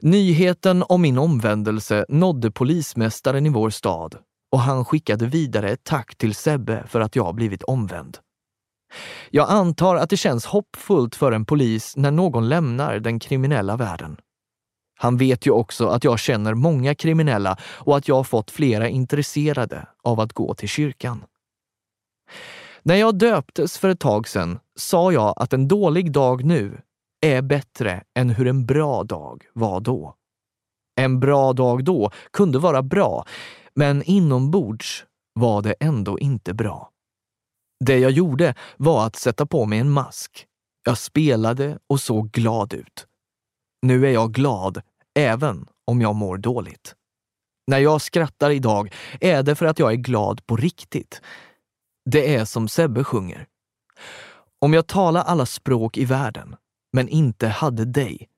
Nyheten 0.00 0.84
om 0.88 1.02
min 1.02 1.18
omvändelse 1.18 2.06
nådde 2.08 2.50
polismästaren 2.50 3.46
i 3.46 3.48
vår 3.48 3.70
stad 3.70 4.16
och 4.52 4.60
han 4.60 4.84
skickade 4.84 5.26
vidare 5.26 5.70
ett 5.70 5.84
tack 5.84 6.16
till 6.16 6.34
Sebbe 6.34 6.84
för 6.88 7.00
att 7.00 7.16
jag 7.16 7.34
blivit 7.34 7.62
omvänd. 7.62 8.18
Jag 9.30 9.50
antar 9.50 9.96
att 9.96 10.10
det 10.10 10.16
känns 10.16 10.46
hoppfullt 10.46 11.14
för 11.14 11.32
en 11.32 11.44
polis 11.44 11.96
när 11.96 12.10
någon 12.10 12.48
lämnar 12.48 12.98
den 12.98 13.18
kriminella 13.18 13.76
världen. 13.76 14.16
Han 14.98 15.16
vet 15.16 15.46
ju 15.46 15.50
också 15.50 15.86
att 15.86 16.04
jag 16.04 16.18
känner 16.18 16.54
många 16.54 16.94
kriminella 16.94 17.56
och 17.62 17.96
att 17.96 18.08
jag 18.08 18.26
fått 18.26 18.50
flera 18.50 18.88
intresserade 18.88 19.86
av 20.04 20.20
att 20.20 20.32
gå 20.32 20.54
till 20.54 20.68
kyrkan. 20.68 21.24
När 22.86 22.94
jag 22.94 23.18
döptes 23.18 23.78
för 23.78 23.88
ett 23.88 24.00
tag 24.00 24.28
sedan 24.28 24.58
sa 24.76 25.12
jag 25.12 25.34
att 25.36 25.52
en 25.52 25.68
dålig 25.68 26.12
dag 26.12 26.44
nu 26.44 26.80
är 27.20 27.42
bättre 27.42 28.04
än 28.14 28.30
hur 28.30 28.46
en 28.46 28.66
bra 28.66 29.02
dag 29.02 29.44
var 29.52 29.80
då. 29.80 30.14
En 31.00 31.20
bra 31.20 31.52
dag 31.52 31.84
då 31.84 32.10
kunde 32.30 32.58
vara 32.58 32.82
bra, 32.82 33.26
men 33.74 34.02
inombords 34.02 35.04
var 35.32 35.62
det 35.62 35.74
ändå 35.80 36.18
inte 36.18 36.54
bra. 36.54 36.90
Det 37.84 37.98
jag 37.98 38.10
gjorde 38.10 38.54
var 38.76 39.06
att 39.06 39.16
sätta 39.16 39.46
på 39.46 39.64
mig 39.64 39.78
en 39.78 39.90
mask. 39.90 40.46
Jag 40.84 40.98
spelade 40.98 41.78
och 41.86 42.00
såg 42.00 42.30
glad 42.30 42.74
ut. 42.74 43.06
Nu 43.82 44.06
är 44.06 44.10
jag 44.10 44.32
glad, 44.32 44.82
även 45.14 45.66
om 45.86 46.00
jag 46.00 46.14
mår 46.14 46.36
dåligt. 46.36 46.94
När 47.66 47.78
jag 47.78 48.02
skrattar 48.02 48.50
idag 48.50 48.94
är 49.20 49.42
det 49.42 49.54
för 49.54 49.66
att 49.66 49.78
jag 49.78 49.92
är 49.92 49.96
glad 49.96 50.46
på 50.46 50.56
riktigt. 50.56 51.20
Det 52.10 52.34
är 52.34 52.44
som 52.44 52.68
Sebbe 52.68 53.04
sjunger. 53.04 53.46
Om 54.60 54.72
jag 54.72 54.86
talar 54.86 55.22
alla 55.22 55.46
språk 55.46 55.96
i 55.96 56.04
världen, 56.04 56.56
men 56.92 57.08
inte 57.08 57.48
hade 57.48 57.84
dig, 57.84 58.28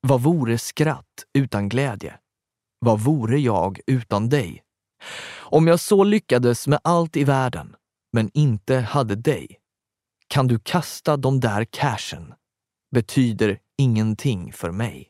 vad 0.00 0.22
vore 0.22 0.58
skratt 0.58 1.24
utan 1.38 1.68
glädje? 1.68 2.18
Vad 2.78 3.00
vore 3.00 3.38
jag 3.38 3.80
utan 3.86 4.28
dig? 4.28 4.62
Om 5.38 5.66
jag 5.66 5.80
så 5.80 6.04
lyckades 6.04 6.66
med 6.66 6.80
allt 6.84 7.16
i 7.16 7.24
världen, 7.24 7.76
men 8.12 8.30
inte 8.34 8.76
hade 8.76 9.16
dig, 9.16 9.58
kan 10.28 10.46
du 10.46 10.58
kasta 10.58 11.16
de 11.16 11.40
där 11.40 11.64
cashen. 11.64 12.34
Betyder 12.90 13.58
ingenting 13.78 14.52
för 14.52 14.70
mig. 14.70 15.08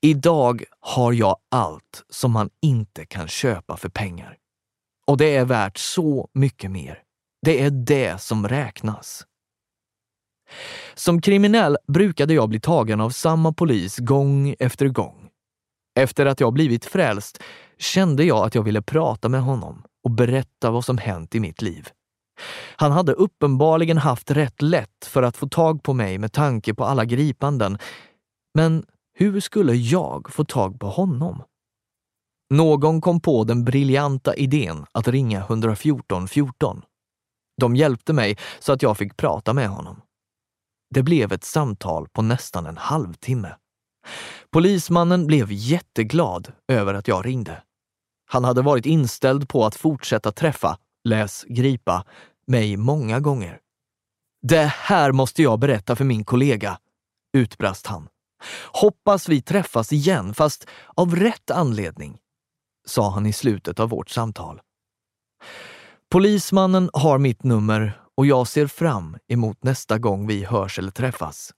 Idag 0.00 0.64
har 0.80 1.12
jag 1.12 1.36
allt 1.48 2.04
som 2.08 2.32
man 2.32 2.50
inte 2.62 3.06
kan 3.06 3.28
köpa 3.28 3.76
för 3.76 3.88
pengar. 3.88 4.38
Och 5.06 5.16
det 5.16 5.36
är 5.36 5.44
värt 5.44 5.78
så 5.78 6.28
mycket 6.32 6.70
mer. 6.70 7.02
Det 7.42 7.62
är 7.62 7.70
det 7.70 8.20
som 8.20 8.48
räknas. 8.48 9.26
Som 10.94 11.20
kriminell 11.20 11.76
brukade 11.88 12.34
jag 12.34 12.48
bli 12.48 12.60
tagen 12.60 13.00
av 13.00 13.10
samma 13.10 13.52
polis 13.52 13.98
gång 13.98 14.54
efter 14.58 14.88
gång. 14.88 15.28
Efter 15.98 16.26
att 16.26 16.40
jag 16.40 16.52
blivit 16.52 16.84
frälst 16.84 17.42
kände 17.78 18.24
jag 18.24 18.46
att 18.46 18.54
jag 18.54 18.62
ville 18.62 18.82
prata 18.82 19.28
med 19.28 19.42
honom 19.42 19.82
och 20.04 20.10
berätta 20.10 20.70
vad 20.70 20.84
som 20.84 20.98
hänt 20.98 21.34
i 21.34 21.40
mitt 21.40 21.62
liv. 21.62 21.88
Han 22.76 22.92
hade 22.92 23.12
uppenbarligen 23.12 23.98
haft 23.98 24.30
rätt 24.30 24.62
lätt 24.62 25.04
för 25.06 25.22
att 25.22 25.36
få 25.36 25.48
tag 25.48 25.82
på 25.82 25.92
mig 25.92 26.18
med 26.18 26.32
tanke 26.32 26.74
på 26.74 26.84
alla 26.84 27.04
gripanden. 27.04 27.78
Men 28.54 28.84
hur 29.14 29.40
skulle 29.40 29.74
jag 29.74 30.32
få 30.32 30.44
tag 30.44 30.80
på 30.80 30.86
honom? 30.86 31.42
Någon 32.50 33.00
kom 33.00 33.20
på 33.20 33.44
den 33.44 33.64
briljanta 33.64 34.34
idén 34.34 34.86
att 34.92 35.08
ringa 35.08 35.40
114 35.40 36.28
14. 36.28 36.82
De 37.60 37.76
hjälpte 37.76 38.12
mig 38.12 38.38
så 38.58 38.72
att 38.72 38.82
jag 38.82 38.98
fick 38.98 39.16
prata 39.16 39.52
med 39.52 39.68
honom. 39.68 40.00
Det 40.94 41.02
blev 41.02 41.32
ett 41.32 41.44
samtal 41.44 42.08
på 42.08 42.22
nästan 42.22 42.66
en 42.66 42.76
halvtimme. 42.76 43.56
Polismannen 44.50 45.26
blev 45.26 45.48
jätteglad 45.50 46.52
över 46.72 46.94
att 46.94 47.08
jag 47.08 47.26
ringde. 47.26 47.62
Han 48.26 48.44
hade 48.44 48.62
varit 48.62 48.86
inställd 48.86 49.48
på 49.48 49.64
att 49.64 49.74
fortsätta 49.74 50.32
träffa, 50.32 50.78
läs 51.04 51.44
gripa, 51.48 52.04
mig 52.46 52.76
många 52.76 53.20
gånger. 53.20 53.60
Det 54.42 54.64
här 54.64 55.12
måste 55.12 55.42
jag 55.42 55.58
berätta 55.58 55.96
för 55.96 56.04
min 56.04 56.24
kollega, 56.24 56.78
utbrast 57.36 57.86
han. 57.86 58.08
Hoppas 58.72 59.28
vi 59.28 59.42
träffas 59.42 59.92
igen, 59.92 60.34
fast 60.34 60.66
av 60.94 61.16
rätt 61.16 61.50
anledning, 61.50 62.18
sa 62.86 63.10
han 63.10 63.26
i 63.26 63.32
slutet 63.32 63.80
av 63.80 63.88
vårt 63.88 64.10
samtal. 64.10 64.60
Polismannen 66.10 66.90
har 66.92 67.18
mitt 67.18 67.44
nummer 67.44 68.00
och 68.16 68.26
jag 68.26 68.48
ser 68.48 68.66
fram 68.66 69.16
emot 69.28 69.64
nästa 69.64 69.98
gång 69.98 70.26
vi 70.26 70.44
hörs 70.44 70.78
eller 70.78 70.90
träffas. 70.90 71.52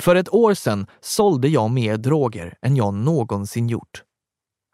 För 0.00 0.16
ett 0.16 0.34
år 0.34 0.54
sedan 0.54 0.86
sålde 1.00 1.48
jag 1.48 1.70
mer 1.70 1.96
droger 1.96 2.54
än 2.62 2.76
jag 2.76 2.94
någonsin 2.94 3.68
gjort. 3.68 4.02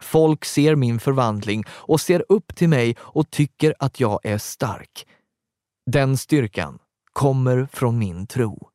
Folk 0.03 0.45
ser 0.45 0.77
min 0.77 1.01
förvandling 1.01 1.65
och 1.69 2.01
ser 2.01 2.25
upp 2.29 2.57
till 2.57 2.69
mig 2.69 2.97
och 3.01 3.31
tycker 3.31 3.75
att 3.79 4.01
jag 4.01 4.21
är 4.23 4.39
stark. 4.39 5.07
Den 5.91 6.17
styrkan 6.17 6.79
kommer 7.13 7.69
från 7.73 7.99
min 7.99 8.27
tro. 8.27 8.71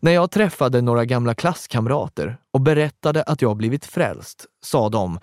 När 0.00 0.12
jag 0.12 0.30
träffade 0.30 0.80
några 0.80 1.04
gamla 1.04 1.34
klasskamrater 1.34 2.38
och 2.52 2.60
berättade 2.60 3.22
att 3.22 3.42
jag 3.42 3.56
blivit 3.56 3.84
frälst 3.84 4.46
sa 4.64 4.88
de 4.88 5.18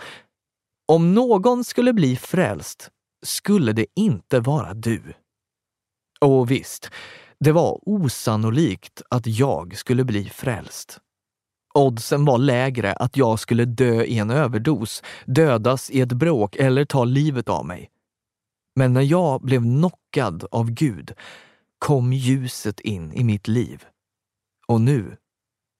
om 0.89 1.13
någon 1.13 1.63
skulle 1.63 1.93
bli 1.93 2.15
frälst 2.15 2.89
skulle 3.25 3.73
det 3.73 3.85
inte 3.95 4.39
vara 4.39 4.73
du. 4.73 5.13
Och 6.21 6.51
visst, 6.51 6.89
det 7.39 7.51
var 7.51 7.79
osannolikt 7.81 9.01
att 9.09 9.27
jag 9.27 9.77
skulle 9.77 10.03
bli 10.03 10.29
frälst. 10.29 10.99
Oddsen 11.73 12.25
var 12.25 12.37
lägre 12.37 12.93
att 12.93 13.17
jag 13.17 13.39
skulle 13.39 13.65
dö 13.65 14.03
i 14.03 14.17
en 14.17 14.29
överdos, 14.29 15.03
dödas 15.25 15.91
i 15.91 16.01
ett 16.01 16.13
bråk 16.13 16.55
eller 16.55 16.85
ta 16.85 17.03
livet 17.03 17.49
av 17.49 17.65
mig. 17.65 17.89
Men 18.75 18.93
när 18.93 19.01
jag 19.01 19.41
blev 19.41 19.61
knockad 19.61 20.45
av 20.51 20.71
Gud 20.71 21.13
kom 21.79 22.13
ljuset 22.13 22.79
in 22.79 23.13
i 23.13 23.23
mitt 23.23 23.47
liv. 23.47 23.85
Och 24.67 24.81
nu 24.81 25.17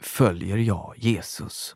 följer 0.03 0.57
jag 0.57 0.93
Jesus. 0.97 1.75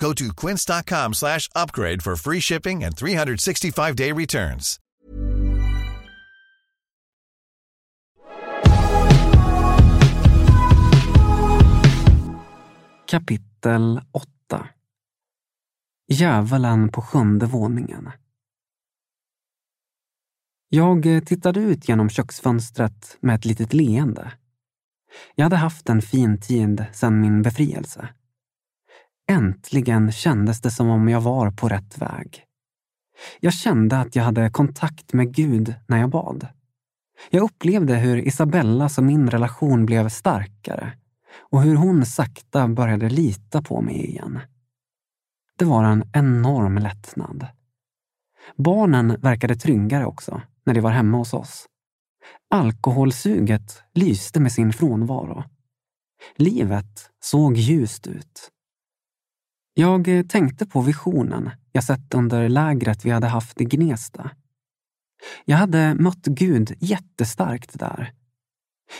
Go 0.00 0.12
to 0.12 0.32
quince.com 0.34 1.14
slash 1.14 1.48
upgrade 1.54 2.02
for 2.02 2.16
free 2.16 2.40
shipping 2.40 2.84
and 2.84 2.94
365-day 2.94 4.12
returns. 4.12 4.80
Kapitel 13.06 14.00
8 14.12 14.68
Djävulen 16.08 16.88
på 16.88 17.02
sjunde 17.02 17.46
våningen 17.46 18.10
Jag 20.68 21.26
tittade 21.26 21.60
ut 21.60 21.88
genom 21.88 22.08
köksfönstret 22.08 23.16
med 23.20 23.34
ett 23.34 23.44
litet 23.44 23.72
leende. 23.72 24.32
Jag 25.34 25.44
hade 25.44 25.56
haft 25.56 25.88
en 25.88 26.02
fin 26.02 26.40
tid 26.40 26.84
sedan 26.92 27.20
min 27.20 27.42
befrielse. 27.42 28.08
Äntligen 29.30 30.12
kändes 30.12 30.60
det 30.60 30.70
som 30.70 30.90
om 30.90 31.08
jag 31.08 31.20
var 31.20 31.50
på 31.50 31.68
rätt 31.68 31.98
väg. 31.98 32.44
Jag 33.40 33.54
kände 33.54 34.00
att 34.00 34.16
jag 34.16 34.24
hade 34.24 34.50
kontakt 34.50 35.12
med 35.12 35.34
Gud 35.34 35.74
när 35.86 35.98
jag 35.98 36.10
bad. 36.10 36.48
Jag 37.30 37.42
upplevde 37.42 37.96
hur 37.96 38.16
Isabellas 38.16 38.98
och 38.98 39.04
min 39.04 39.30
relation 39.30 39.86
blev 39.86 40.08
starkare 40.08 40.92
och 41.50 41.62
hur 41.62 41.76
hon 41.76 42.06
sakta 42.06 42.68
började 42.68 43.08
lita 43.08 43.62
på 43.62 43.80
mig 43.82 44.06
igen. 44.06 44.40
Det 45.58 45.64
var 45.64 45.84
en 45.84 46.10
enorm 46.12 46.78
lättnad. 46.78 47.46
Barnen 48.56 49.16
verkade 49.20 49.56
tryggare 49.56 50.06
också 50.06 50.42
när 50.66 50.74
de 50.74 50.80
var 50.80 50.90
hemma 50.90 51.18
hos 51.18 51.34
oss. 51.34 51.66
Alkoholsuget 52.50 53.82
lyste 53.94 54.40
med 54.40 54.52
sin 54.52 54.72
frånvaro. 54.72 55.44
Livet 56.36 57.10
såg 57.20 57.56
ljust 57.56 58.06
ut. 58.06 58.50
Jag 59.74 60.08
eh, 60.08 60.22
tänkte 60.22 60.66
på 60.66 60.80
visionen 60.80 61.50
jag 61.72 61.84
sett 61.84 62.14
under 62.14 62.48
lägret 62.48 63.04
vi 63.04 63.10
hade 63.10 63.26
haft 63.26 63.60
i 63.60 63.64
Gnesta. 63.64 64.30
Jag 65.44 65.56
hade 65.56 65.94
mött 65.94 66.24
Gud 66.24 66.74
jättestarkt 66.78 67.78
där. 67.78 68.12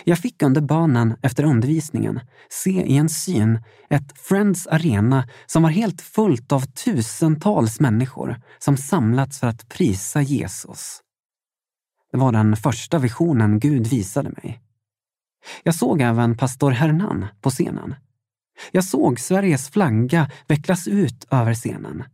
Jag 0.04 0.18
fick 0.18 0.42
under 0.42 0.60
bönen 0.60 1.16
efter 1.22 1.44
undervisningen 1.44 2.20
se 2.48 2.70
i 2.70 2.96
en 2.96 3.08
syn 3.08 3.62
ett 3.90 4.18
Friends 4.18 4.66
Arena 4.66 5.28
som 5.46 5.62
var 5.62 5.70
helt 5.70 6.02
fullt 6.02 6.52
av 6.52 6.60
tusentals 6.60 7.80
människor 7.80 8.40
som 8.58 8.76
samlats 8.76 9.40
för 9.40 9.46
att 9.46 9.68
prisa 9.68 10.22
Jesus. 10.22 11.00
Det 12.12 12.18
var 12.18 12.32
den 12.32 12.56
första 12.56 12.98
visionen 12.98 13.58
Gud 13.58 13.86
visade 13.86 14.30
mig. 14.30 14.60
Jag 15.62 15.74
såg 15.74 16.00
även 16.00 16.36
pastor 16.36 16.70
Hernan 16.70 17.26
på 17.40 17.50
scenen. 17.50 17.94
Jag 18.72 18.84
såg 18.84 19.20
Sveriges 19.20 19.70
flagga 19.70 20.30
vecklas 20.46 20.88
ut 20.88 21.26
över 21.30 21.54
scenen. 21.54 22.04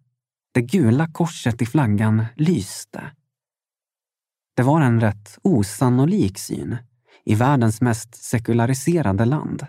Det 0.52 0.62
gula 0.62 1.08
korset 1.12 1.62
i 1.62 1.66
flaggan 1.66 2.24
lyste. 2.36 3.10
Det 4.56 4.62
var 4.62 4.80
en 4.80 5.00
rätt 5.00 5.38
osannolik 5.42 6.38
syn 6.38 6.76
i 7.24 7.34
världens 7.34 7.80
mest 7.80 8.14
sekulariserade 8.14 9.24
land. 9.24 9.66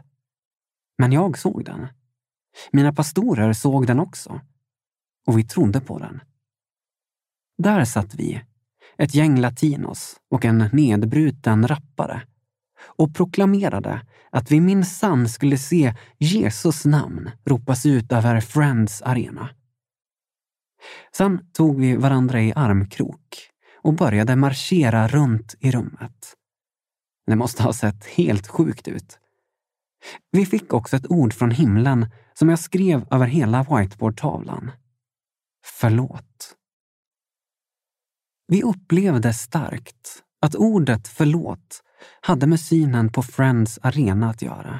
Men 0.97 1.11
jag 1.11 1.37
såg 1.37 1.65
den. 1.65 1.87
Mina 2.71 2.93
pastorer 2.93 3.53
såg 3.53 3.87
den 3.87 3.99
också. 3.99 4.41
Och 5.27 5.39
vi 5.39 5.43
trodde 5.43 5.81
på 5.81 5.99
den. 5.99 6.21
Där 7.57 7.85
satt 7.85 8.15
vi, 8.15 8.41
ett 8.97 9.15
gäng 9.15 9.39
latinos 9.39 10.15
och 10.29 10.45
en 10.45 10.69
nedbruten 10.71 11.67
rappare 11.67 12.27
och 12.83 13.15
proklamerade 13.15 14.01
att 14.29 14.51
vi 14.51 14.61
minsann 14.61 15.29
skulle 15.29 15.57
se 15.57 15.93
Jesus 16.17 16.85
namn 16.85 17.31
ropas 17.45 17.85
ut 17.85 18.11
över 18.11 18.41
Friends 18.41 19.01
Arena. 19.01 19.49
Sen 21.15 21.51
tog 21.53 21.79
vi 21.79 21.95
varandra 21.95 22.41
i 22.41 22.53
armkrok 22.55 23.49
och 23.75 23.93
började 23.93 24.35
marschera 24.35 25.07
runt 25.07 25.55
i 25.59 25.71
rummet. 25.71 26.35
Det 27.25 27.35
måste 27.35 27.63
ha 27.63 27.73
sett 27.73 28.05
helt 28.05 28.47
sjukt 28.47 28.87
ut. 28.87 29.19
Vi 30.31 30.45
fick 30.45 30.73
också 30.73 30.95
ett 30.95 31.11
ord 31.11 31.33
från 31.33 31.51
himlen 31.51 32.07
som 32.33 32.49
jag 32.49 32.59
skrev 32.59 33.07
över 33.11 33.27
hela 33.27 33.63
whiteboardtavlan. 33.63 34.71
Förlåt. 35.65 36.55
Vi 38.47 38.63
upplevde 38.63 39.33
starkt 39.33 40.23
att 40.41 40.55
ordet 40.55 41.07
förlåt 41.07 41.83
hade 42.21 42.47
med 42.47 42.59
synen 42.59 43.11
på 43.11 43.23
Friends 43.23 43.79
Arena 43.81 44.29
att 44.29 44.41
göra. 44.41 44.79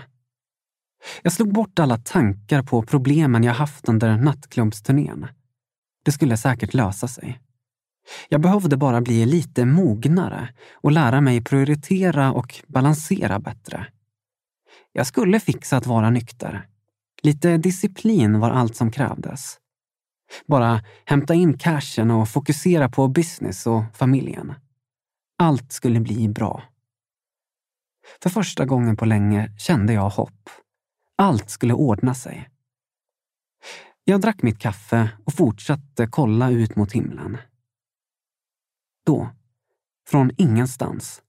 Jag 1.22 1.34
slog 1.34 1.54
bort 1.54 1.80
alla 1.80 1.98
tankar 1.98 2.64
på 2.64 2.82
problemen 2.82 3.44
jag 3.44 3.54
haft 3.54 3.90
under 3.90 4.18
nattklubbsturnén. 4.18 5.28
Det 6.06 6.12
skulle 6.12 6.38
säkert 6.38 6.74
lösa 6.74 7.08
sig. 7.08 7.42
Jag 8.30 8.42
behövde 8.42 8.78
bara 8.78 9.02
bli 9.02 9.26
lite 9.26 9.66
mognare 9.66 10.50
och 10.74 10.92
lära 10.92 11.22
mig 11.22 11.44
prioritera 11.44 12.32
och 12.32 12.62
balansera 12.68 13.40
bättre. 13.40 13.88
Jag 14.92 15.08
skulle 15.08 15.40
fixa 15.40 15.78
att 15.78 15.86
vara 15.86 16.10
nykter. 16.10 16.68
Lite 17.24 17.58
disciplin 17.58 18.40
var 18.40 18.52
allt 18.52 18.76
som 18.76 18.92
krävdes. 18.92 19.58
Bara 20.48 20.82
hämta 21.06 21.34
in 21.34 21.58
cashen 21.58 22.12
och 22.12 22.30
fokusera 22.30 22.90
på 22.90 23.08
business 23.08 23.68
och 23.68 23.84
familjen. 23.94 24.54
Allt 25.38 25.72
skulle 25.72 26.00
bli 26.00 26.30
bra. 26.30 26.64
För 28.24 28.30
första 28.30 28.66
gången 28.66 28.98
på 28.98 29.06
länge 29.06 29.52
kände 29.58 29.94
jag 29.94 30.10
hopp. 30.10 30.50
Allt 31.18 31.50
skulle 31.50 31.74
ordna 31.74 32.14
sig. 32.14 32.50
Jag 34.04 34.22
drack 34.22 34.42
mitt 34.42 34.60
kaffe 34.60 35.10
och 35.26 35.34
fortsatte 35.34 36.08
kolla 36.08 36.50
ut 36.50 36.76
mot 36.76 36.92
himlen. 36.92 37.38
Då, 39.06 39.30
från 40.10 40.32
ingenstans, 40.38 41.22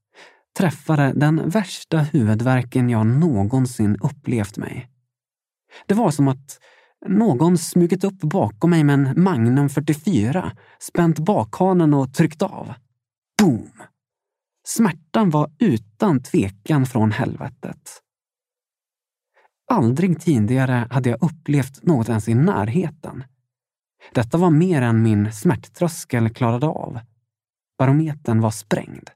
träffade 0.59 1.13
den 1.13 1.49
värsta 1.49 1.99
huvudvärken 1.99 2.91
jag 2.91 3.07
någonsin 3.07 3.97
upplevt 3.97 4.57
mig. 4.57 4.89
Det 5.87 5.95
var 5.95 6.11
som 6.11 6.29
att 6.29 6.59
någon 7.07 7.59
smugit 7.59 8.05
upp 8.05 8.21
bakom 8.21 8.71
mig 8.71 8.85
med 8.85 8.95
en 8.95 9.23
Magnum 9.23 9.69
44, 9.69 10.53
spänt 10.79 11.19
bakhanen 11.19 11.95
och 11.95 12.15
tryckt 12.15 12.43
av. 12.43 12.75
Boom! 13.39 13.71
Smärtan 14.65 15.31
var 15.31 15.51
utan 15.59 16.23
tvekan 16.23 16.87
från 16.87 17.13
helvetet. 17.13 18.03
Aldrig 19.71 20.21
tidigare 20.21 20.89
hade 20.91 21.11
jag 21.11 21.23
upplevt 21.23 21.83
något 21.83 22.09
ens 22.09 22.29
i 22.29 22.35
närheten. 22.35 23.25
Detta 24.15 24.39
var 24.39 24.51
mer 24.51 24.83
än 24.83 25.03
min 25.03 25.33
smärttröskel 25.33 26.31
klarade 26.31 26.67
av. 26.67 27.01
Barometern 27.79 28.41
var 28.41 28.51
sprängd. 28.51 29.11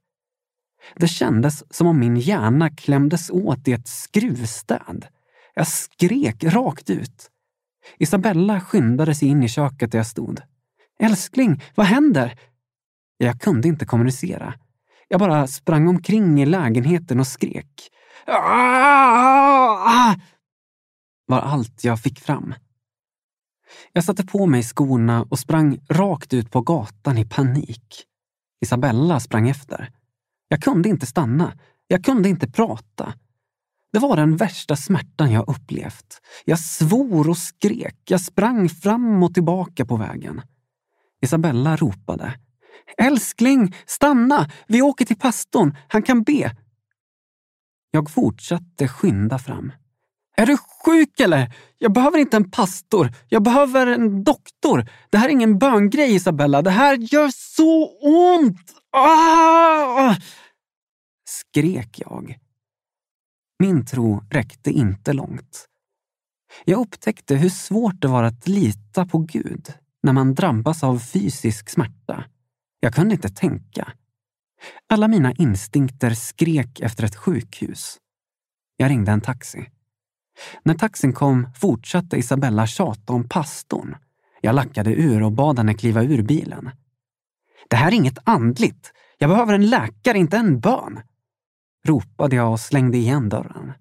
Det 0.97 1.09
kändes 1.09 1.75
som 1.75 1.87
om 1.87 1.99
min 1.99 2.17
hjärna 2.17 2.71
klämdes 2.71 3.31
åt 3.31 3.69
i 3.69 3.73
ett 3.73 3.89
skruvstäd. 3.89 5.07
Jag 5.55 5.69
skrek 5.69 6.45
rakt 6.45 6.91
ut. 6.91 7.31
Isabella 7.99 8.61
skyndade 8.61 9.15
sig 9.15 9.29
in 9.29 9.43
i 9.43 9.49
köket 9.49 9.93
där 9.93 9.99
jag 9.99 10.07
stod. 10.07 10.41
Älskling, 10.99 11.63
vad 11.75 11.87
händer? 11.87 12.41
Jag 13.17 13.41
kunde 13.41 13.69
inte 13.69 13.87
kommunicera. 13.87 14.55
Jag 15.09 15.21
bara 15.21 15.47
sprang 15.47 15.88
omkring 15.88 16.42
i 16.42 16.47
lägenheten 16.47 17.21
och 17.21 17.27
skrek. 17.27 17.90
Ah! 18.27 20.14
var 21.27 21.40
allt 21.40 21.85
jag 21.85 22.01
fick 22.01 22.21
fram. 22.21 22.55
Jag 23.92 24.05
satte 24.05 24.25
på 24.27 24.47
mig 24.47 24.62
skorna 24.62 25.23
och 25.23 25.38
sprang 25.38 25.79
rakt 25.88 26.35
ut 26.35 26.51
på 26.51 26.61
gatan 26.61 27.19
i 27.19 27.25
panik. 27.25 28.05
Isabella 28.61 29.21
sprang 29.21 29.49
efter. 29.49 29.90
Jag 30.49 30.62
kunde 30.62 30.88
inte 30.88 31.07
stanna. 31.07 31.53
Jag 31.88 32.05
kunde 32.05 32.29
inte 32.29 32.51
prata. 32.51 33.14
Det 33.92 33.99
var 33.99 34.16
den 34.16 34.37
värsta 34.37 34.77
smärtan 34.77 35.33
jag 35.33 35.49
upplevt. 35.49 36.21
Jag 36.45 36.59
svor 36.59 37.31
och 37.31 37.38
skrek. 37.38 37.97
Jag 38.09 38.21
sprang 38.21 38.69
fram 38.69 39.23
och 39.23 39.35
tillbaka 39.35 39.87
på 39.87 39.97
vägen. 39.97 40.42
Isabella 41.23 41.77
ropade. 41.77 42.35
Älskling, 42.99 43.75
stanna! 43.87 44.51
Vi 44.67 44.83
åker 44.83 45.05
till 45.05 45.19
pastorn. 45.19 45.77
Han 45.89 46.03
kan 46.03 46.23
be. 46.23 46.57
Jag 47.91 48.11
fortsatte 48.11 48.89
skynda 48.89 49.39
fram. 49.39 49.73
Är 50.37 50.47
du 50.47 50.57
sjuk 50.85 51.21
eller? 51.21 51.55
Jag 51.79 51.93
behöver 51.93 52.19
inte 52.19 52.37
en 52.37 52.51
pastor. 52.51 53.12
Jag 53.29 53.43
behöver 53.43 53.87
en 53.87 54.25
doktor. 54.25 54.91
Det 55.11 55.19
här 55.19 55.29
är 55.29 55.33
ingen 55.33 55.59
böngrej, 55.59 56.15
Isabella. 56.15 56.62
Det 56.62 56.71
här 56.71 56.97
gör 56.97 57.31
så 57.33 57.99
ont! 58.01 58.75
Ah! 58.93 60.17
Skrek 61.29 61.99
jag. 61.99 62.39
Min 63.59 63.87
tro 63.87 64.25
räckte 64.31 64.71
inte 64.71 65.12
långt. 65.12 65.69
Jag 66.65 66.81
upptäckte 66.81 67.35
hur 67.35 67.49
svårt 67.49 68.01
det 68.01 68.09
var 68.09 68.23
att 68.23 68.49
lita 68.49 69.07
på 69.07 69.19
Gud 69.19 69.73
när 70.03 70.12
man 70.12 70.35
drabbas 70.35 70.85
av 70.85 70.99
fysisk 70.99 71.71
smärta. 71.71 72.25
Jag 72.87 72.94
kunde 72.94 73.14
inte 73.14 73.29
tänka. 73.29 73.92
Alla 74.88 75.09
mina 75.09 75.33
instinkter 75.33 76.11
skrek 76.11 76.81
efter 76.81 77.05
ett 77.05 77.16
sjukhus. 77.16 77.99
Jag 78.77 78.90
ringde 78.90 79.12
en 79.12 79.20
taxi. 79.20 79.70
När 80.62 80.75
taxin 80.75 81.12
kom 81.12 81.49
fortsatte 81.55 82.16
Isabella 82.16 82.66
tjata 82.66 83.12
om 83.12 83.29
pastorn. 83.29 83.96
Jag 84.40 84.55
lackade 84.55 84.94
ur 84.94 85.22
och 85.22 85.33
bad 85.33 85.59
henne 85.59 85.75
kliva 85.75 86.03
ur 86.03 86.22
bilen. 86.22 86.70
Det 87.70 87.77
här 87.77 87.88
är 87.88 87.96
inget 87.96 88.18
andligt. 88.25 88.92
Jag 89.18 89.31
behöver 89.31 89.55
en 89.55 89.70
läkare, 89.70 90.18
inte 90.18 90.37
en 90.37 90.61
bön. 90.61 91.01
Ropade 91.87 92.37
jag 92.37 92.53
och 92.53 92.61
slängde 92.61 92.96
igen 92.99 93.29
dörren. 93.29 93.72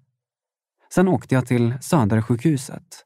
Sen 0.94 1.08
åkte 1.08 1.34
jag 1.34 1.46
till 1.46 1.74
Södersjukhuset. 1.80 3.04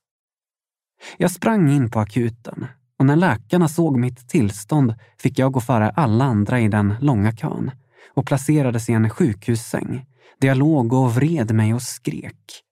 Jag 1.17 1.31
sprang 1.31 1.71
in 1.71 1.91
på 1.91 2.01
akuten 2.01 2.67
och 3.01 3.07
när 3.07 3.17
läkarna 3.17 3.69
såg 3.69 3.99
mitt 3.99 4.29
tillstånd 4.29 4.95
fick 5.19 5.39
jag 5.39 5.53
gå 5.53 5.61
före 5.61 5.91
alla 5.91 6.25
andra 6.25 6.61
i 6.61 6.69
den 6.69 6.95
långa 7.01 7.33
kön 7.33 7.71
och 8.15 8.27
placerades 8.27 8.89
i 8.89 8.93
en 8.93 9.11
sjukhussäng 9.11 10.07
där 10.39 10.49
jag 10.49 10.57
låg 10.57 10.93
och 10.93 11.15
vred 11.15 11.55
mig 11.55 11.75
och 11.75 11.83
skrek. 11.83 12.63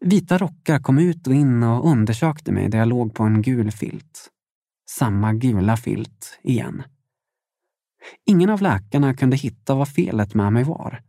Vita 0.00 0.38
rockar 0.38 0.78
kom 0.78 0.98
ut 0.98 1.26
och 1.26 1.34
in 1.34 1.62
och 1.62 1.90
undersökte 1.90 2.52
mig 2.52 2.68
där 2.68 2.78
jag 2.78 2.88
låg 2.88 3.14
på 3.14 3.22
en 3.22 3.42
gul 3.42 3.70
filt. 3.70 4.28
Samma 4.90 5.32
gula 5.32 5.76
filt 5.76 6.38
igen. 6.42 6.82
Ingen 8.26 8.50
av 8.50 8.62
läkarna 8.62 9.14
kunde 9.14 9.36
hitta 9.36 9.74
vad 9.74 9.88
felet 9.88 10.34
med 10.34 10.52
mig 10.52 10.64
var. 10.64 11.02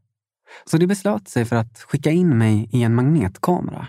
Så 0.66 0.78
de 0.78 0.88
beslöt 0.88 1.28
sig 1.28 1.46
för 1.46 1.56
att 1.56 1.80
skicka 1.80 2.12
in 2.12 2.38
mig 2.38 2.70
i 2.72 2.84
en 2.84 2.96
magnetkamera. 2.96 3.88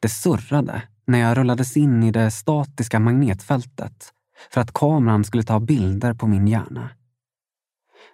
Det 0.00 0.08
surrade 0.08 0.82
när 1.06 1.18
jag 1.18 1.36
rullades 1.36 1.76
in 1.76 2.02
i 2.02 2.10
det 2.10 2.30
statiska 2.30 3.00
magnetfältet 3.00 4.12
för 4.50 4.60
att 4.60 4.72
kameran 4.72 5.24
skulle 5.24 5.42
ta 5.42 5.60
bilder 5.60 6.14
på 6.14 6.26
min 6.26 6.48
hjärna. 6.48 6.90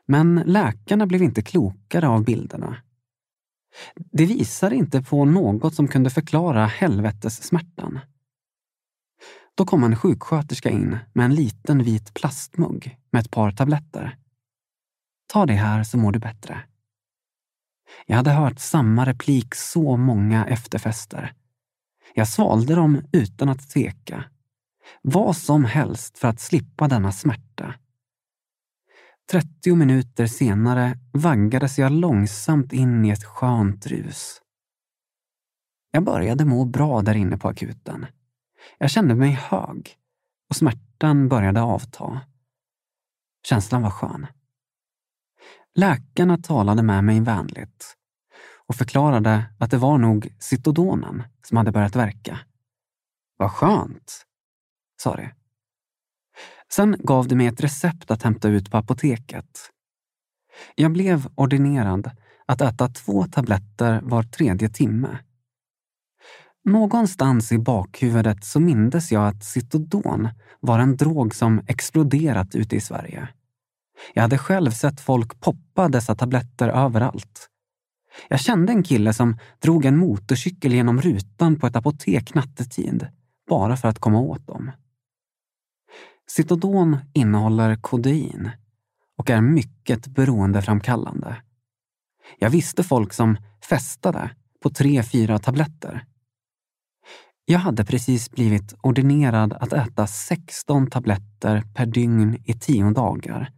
Men 0.07 0.43
läkarna 0.47 1.07
blev 1.07 1.23
inte 1.23 1.43
klokare 1.43 2.09
av 2.09 2.25
bilderna. 2.25 2.77
Det 4.13 4.27
visade 4.27 4.77
inte 4.77 5.03
på 5.03 5.25
något 5.25 5.75
som 5.75 5.89
kunde 5.89 6.11
förklara 6.11 6.67
helvetessmärtan. 6.67 8.01
Då 9.55 9.67
kom 9.67 9.85
en 9.85 9.97
sjuksköterska 9.97 10.71
in 10.71 10.99
med 11.13 11.25
en 11.25 11.35
liten 11.35 11.83
vit 11.83 12.15
plastmugg 12.15 12.97
med 13.11 13.21
ett 13.21 13.31
par 13.31 13.53
tabletter. 13.53 14.17
Ta 15.33 15.47
det 15.47 15.55
här 15.55 15.85
så 15.85 15.99
mår 15.99 16.13
du 16.13 16.19
bättre. 16.19 16.63
Jag 18.07 18.17
hade 18.17 18.31
hört 18.31 18.59
samma 18.59 19.07
replik 19.07 19.55
så 19.55 19.97
många 19.97 20.47
efterfester. 20.47 21.35
Jag 22.15 22.29
svalde 22.29 22.75
dem 22.75 23.03
utan 23.13 23.49
att 23.49 23.71
tveka. 23.71 24.25
Vad 25.03 25.37
som 25.37 25.65
helst 25.65 26.19
för 26.19 26.29
att 26.29 26.41
slippa 26.41 26.89
denna 26.89 27.13
smärta. 27.13 27.75
30 29.31 29.75
minuter 29.75 30.27
senare 30.27 30.99
vaggades 31.13 31.79
jag 31.79 31.93
långsamt 31.93 32.73
in 32.73 33.05
i 33.05 33.11
ett 33.11 33.25
skönt 33.25 33.87
rus. 33.87 34.43
Jag 35.91 36.05
började 36.05 36.45
må 36.45 36.65
bra 36.65 37.03
där 37.03 37.15
inne 37.15 37.39
på 37.39 37.49
akuten. 37.49 38.07
Jag 38.79 38.91
kände 38.91 39.15
mig 39.15 39.31
hög 39.31 39.97
och 40.49 40.57
smärtan 40.57 41.29
började 41.29 41.63
avta. 41.63 42.21
Känslan 43.47 43.83
var 43.83 43.91
skön. 43.91 44.27
Läkarna 45.75 46.39
talade 46.39 46.83
med 46.83 47.05
mig 47.05 47.21
vänligt 47.21 47.97
och 48.71 48.77
förklarade 48.77 49.45
att 49.59 49.71
det 49.71 49.77
var 49.77 49.99
nog 49.99 50.35
Cytodonen 50.39 51.23
som 51.47 51.57
hade 51.57 51.73
börjat 51.73 51.97
verka. 51.97 52.39
Vad 53.37 53.51
skönt, 53.51 54.27
sa 55.03 55.17
det. 55.17 55.35
Sen 56.73 56.97
gav 56.99 57.29
de 57.29 57.37
mig 57.37 57.47
ett 57.47 57.61
recept 57.61 58.11
att 58.11 58.23
hämta 58.23 58.49
ut 58.49 58.71
på 58.71 58.77
apoteket. 58.77 59.71
Jag 60.75 60.93
blev 60.93 61.29
ordinerad 61.35 62.11
att 62.47 62.61
äta 62.61 62.89
två 62.89 63.25
tabletter 63.25 64.01
var 64.03 64.23
tredje 64.23 64.69
timme. 64.69 65.19
Någonstans 66.65 67.53
i 67.53 67.59
bakhuvudet 67.59 68.45
så 68.45 68.61
mindes 68.61 69.13
jag 69.13 69.29
att 69.29 69.45
Citodon 69.45 70.29
var 70.61 70.79
en 70.79 70.97
drog 70.97 71.35
som 71.35 71.61
exploderat 71.67 72.55
ute 72.55 72.77
i 72.77 72.81
Sverige. 72.81 73.29
Jag 74.15 74.23
hade 74.23 74.39
själv 74.39 74.71
sett 74.71 75.01
folk 75.01 75.41
poppa 75.41 75.89
dessa 75.89 76.15
tabletter 76.15 76.69
överallt. 76.69 77.51
Jag 78.29 78.41
kände 78.41 78.73
en 78.73 78.83
kille 78.83 79.13
som 79.13 79.39
drog 79.59 79.85
en 79.85 79.97
motorcykel 79.97 80.73
genom 80.73 81.01
rutan 81.01 81.59
på 81.59 81.67
ett 81.67 81.77
apotek 81.77 82.35
nattetid 82.35 83.07
bara 83.49 83.77
för 83.77 83.89
att 83.89 83.99
komma 83.99 84.21
åt 84.21 84.47
dem. 84.47 84.71
Citodon 86.31 86.97
innehåller 87.13 87.77
kodein 87.77 88.51
och 89.19 89.31
är 89.31 89.41
mycket 89.41 90.07
beroendeframkallande. 90.07 91.37
Jag 92.39 92.51
visste 92.51 92.83
folk 92.83 93.13
som 93.13 93.37
festade 93.69 94.31
på 94.63 94.71
tre, 94.71 95.03
fyra 95.03 95.39
tabletter. 95.39 96.05
Jag 97.45 97.59
hade 97.59 97.85
precis 97.85 98.31
blivit 98.31 98.75
ordinerad 98.83 99.53
att 99.53 99.73
äta 99.73 100.07
16 100.07 100.91
tabletter 100.91 101.63
per 101.75 101.87
dygn 101.87 102.43
i 102.45 102.55
tio 102.55 102.91
dagar 102.91 103.53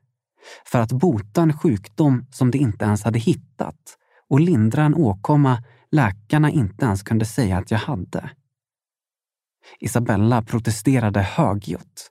för 0.65 0.79
att 0.79 0.93
bota 0.93 1.43
en 1.43 1.59
sjukdom 1.59 2.27
som 2.31 2.51
de 2.51 2.59
inte 2.59 2.85
ens 2.85 3.03
hade 3.03 3.19
hittat 3.19 3.99
och 4.33 4.40
lindra 4.40 4.85
en 4.85 4.95
åkomma 4.95 5.64
läkarna 5.90 6.51
inte 6.51 6.85
ens 6.85 7.03
kunde 7.03 7.25
säga 7.25 7.59
att 7.59 7.71
jag 7.71 7.79
hade. 7.79 8.31
Isabella 9.79 10.42
protesterade 10.42 11.23
högljutt. 11.23 12.11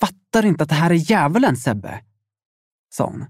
Fattar 0.00 0.42
du 0.42 0.48
inte 0.48 0.62
att 0.62 0.68
det 0.68 0.74
här 0.74 0.90
är 0.90 1.10
djävulen, 1.10 1.56
Sebbe? 1.56 2.04
sa 2.90 3.06
hon. 3.06 3.24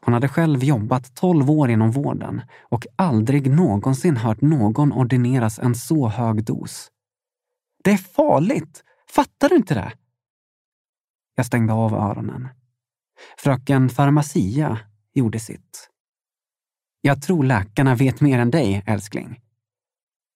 Hon 0.00 0.14
hade 0.14 0.28
själv 0.28 0.64
jobbat 0.64 1.14
tolv 1.14 1.50
år 1.50 1.70
inom 1.70 1.90
vården 1.90 2.42
och 2.62 2.86
aldrig 2.96 3.50
någonsin 3.50 4.16
hört 4.16 4.40
någon 4.40 4.92
ordineras 4.92 5.58
en 5.58 5.74
så 5.74 6.08
hög 6.08 6.44
dos. 6.44 6.90
Det 7.84 7.90
är 7.90 7.96
farligt! 7.96 8.84
Fattar 9.10 9.48
du 9.48 9.56
inte 9.56 9.74
det? 9.74 9.92
Jag 11.34 11.46
stängde 11.46 11.72
av 11.72 11.94
öronen. 11.94 12.48
Fröken 13.38 13.88
Farmacia 13.88 14.78
gjorde 15.14 15.40
sitt. 15.40 15.90
Jag 17.00 17.22
tror 17.22 17.44
läkarna 17.44 17.94
vet 17.94 18.20
mer 18.20 18.38
än 18.38 18.50
dig, 18.50 18.82
älskling, 18.86 19.40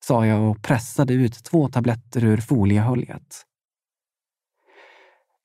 sa 0.05 0.27
jag 0.27 0.51
och 0.51 0.63
pressade 0.63 1.15
ut 1.15 1.45
två 1.45 1.69
tabletter 1.69 2.25
ur 2.25 2.37
foliehöljet. 2.37 3.47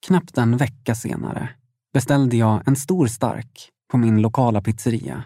Knappt 0.08 0.38
en 0.38 0.58
vecka 0.58 0.95
senare 0.95 1.49
beställde 1.93 2.38
jag 2.38 2.67
en 2.67 2.75
stor 2.75 3.08
stark 3.08 3.69
på 3.91 3.97
min 3.97 4.21
lokala 4.21 4.62
pizzeria 4.62 5.23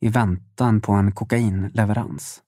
i 0.00 0.08
väntan 0.08 0.80
på 0.80 0.92
en 0.92 1.12
kokainleverans. 1.12 2.42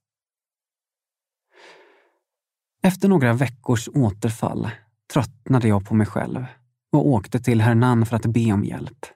Efter 2.82 3.08
några 3.08 3.32
veckors 3.32 3.88
återfall 3.88 4.70
tröttnade 5.12 5.68
jag 5.68 5.87
på 5.87 5.94
mig 5.94 6.06
själv 6.06 6.46
och 6.92 7.06
åkte 7.06 7.40
till 7.40 7.60
Hernan 7.60 8.06
för 8.06 8.16
att 8.16 8.26
be 8.26 8.52
om 8.52 8.64
hjälp. 8.64 9.06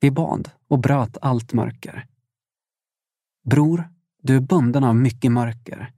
Vi 0.00 0.10
bad 0.10 0.50
och 0.68 0.78
bröt 0.78 1.16
allt 1.22 1.52
mörker. 1.52 2.06
Bror, 3.44 3.88
du 4.22 4.36
är 4.36 4.40
bunden 4.40 4.84
av 4.84 4.96
mycket 4.96 5.32
mörker. 5.32 5.92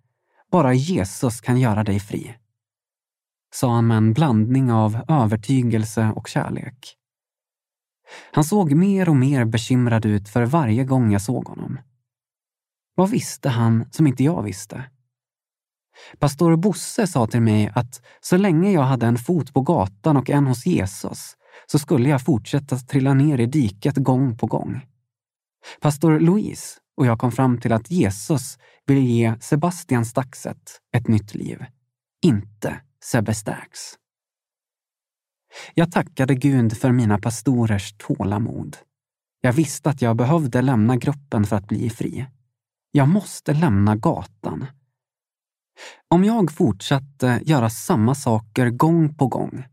Bara 0.51 0.75
Jesus 0.75 1.41
kan 1.41 1.61
göra 1.61 1.85
dig 1.85 2.01
fri. 2.01 2.35
Sa 3.55 3.75
han 3.75 3.87
med 3.87 3.97
en 3.97 4.13
blandning 4.13 4.73
av 4.73 5.01
övertygelse 5.09 6.13
och 6.17 6.29
kärlek. 6.29 6.97
Han 8.33 8.45
såg 8.45 8.73
mer 8.73 9.09
och 9.09 9.17
mer 9.17 9.45
bekymrad 9.45 10.07
ut 10.07 10.29
för 10.29 10.45
varje 10.45 10.85
gång 10.85 11.13
jag 11.13 11.23
såg 11.23 11.49
honom. 11.49 11.79
Vad 12.95 13.11
visste 13.11 13.49
han 13.49 13.89
som 13.91 14.07
inte 14.07 14.25
jag 14.25 14.43
visste? 14.43 14.85
Pastor 16.19 16.57
Bosse 16.57 17.07
sa 17.07 17.27
till 17.27 17.43
mig 17.43 17.73
att 17.75 18.03
så 18.21 18.37
länge 18.37 18.71
jag 18.71 18.83
hade 18.83 19.07
en 19.07 19.19
fot 19.19 19.55
på 19.55 19.61
gatan 19.61 20.17
och 20.17 20.31
en 20.31 20.47
hos 20.47 20.67
Jesus 20.67 21.37
så 21.67 21.79
skulle 21.79 22.09
jag 22.09 22.25
fortsätta 22.25 22.77
trilla 22.77 23.15
ner 23.15 23.41
i 23.41 23.47
diket 23.47 23.97
gång 23.97 24.39
på 24.39 24.47
gång. 24.47 24.81
Pastor 25.81 26.21
Louise 26.21 26.81
och 26.97 27.07
jag 27.07 27.19
kom 27.19 27.33
fram 27.33 27.61
till 27.61 27.73
att 27.73 27.91
Jesus 27.91 28.59
ville 28.87 29.01
ge 29.01 29.35
Sebastian 29.41 30.05
Staxet 30.05 30.81
ett 30.97 31.09
nytt 31.09 31.35
liv, 31.35 31.65
inte 32.23 32.81
Sebbe 33.05 33.35
Stax. 33.35 33.81
Jag 35.75 35.93
tackade 35.93 36.35
Gud 36.35 36.77
för 36.77 36.93
mina 36.93 37.19
pastorers 37.19 37.95
tålamod. 37.99 38.77
Jag 39.41 39.53
visste 39.53 39.91
att 39.91 40.03
jag 40.03 40.17
behövde 40.17 40.63
lämna 40.63 40.97
gruppen 40.97 41.45
för 41.45 41.57
att 41.57 41.69
bli 41.69 41.91
fri. 41.91 42.27
Jag 42.91 43.09
måste 43.09 43.55
lämna 43.55 43.97
gatan. 43.97 44.67
Om 46.09 46.25
jag 46.25 46.53
fortsatte 46.53 47.41
göra 47.45 47.71
samma 47.71 48.15
saker 48.15 48.71
gång 48.71 49.15
på 49.15 49.27
gång 49.27 49.65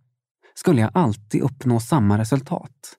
skulle 0.53 0.81
jag 0.81 0.91
alltid 0.93 1.41
uppnå 1.41 1.79
samma 1.79 2.17
resultat. 2.17 2.97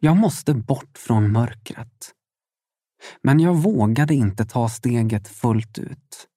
Jag 0.00 0.16
måste 0.16 0.54
bort 0.54 0.98
från 0.98 1.32
mörkret. 1.32 2.12
Men 3.22 3.40
jag 3.40 3.54
vågade 3.54 4.14
inte 4.14 4.44
ta 4.44 4.68
steget 4.68 5.28
fullt 5.28 5.78
ut. 5.78 6.28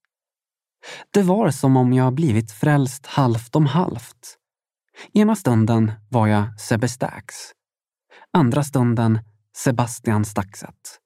Det 1.12 1.22
var 1.22 1.52
som 1.52 1.78
om 1.78 1.94
jag 1.94 2.14
blivit 2.14 2.52
frälst 2.52 3.06
halvt 3.06 3.56
om 3.56 3.66
halvt. 3.66 4.38
Ena 5.14 5.36
stunden 5.36 5.92
var 6.10 6.28
jag 6.28 6.60
Sebbe 6.60 6.88
Stax. 6.88 7.36
Andra 8.34 8.64
stunden 8.64 9.20
Sebastian 9.58 10.26
Staxet. 10.26 11.00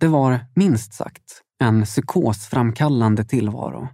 Det 0.00 0.08
var 0.08 0.46
minst 0.54 0.92
sagt 0.92 1.42
en 1.58 1.84
psykosframkallande 1.84 3.24
tillvaro. 3.24 3.88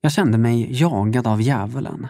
Jag 0.00 0.12
kände 0.12 0.38
mig 0.38 0.80
jagad 0.80 1.26
av 1.26 1.42
djävulen. 1.42 2.08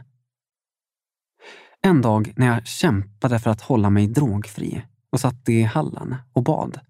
En 1.80 2.02
dag 2.02 2.32
när 2.36 2.46
jag 2.46 2.66
kämpade 2.66 3.38
för 3.38 3.50
att 3.50 3.60
hålla 3.60 3.90
mig 3.90 4.06
drogfri 4.06 4.82
och 5.10 5.20
satt 5.20 5.48
i 5.48 5.62
hallen 5.62 6.16
och 6.32 6.42
bad 6.42 6.80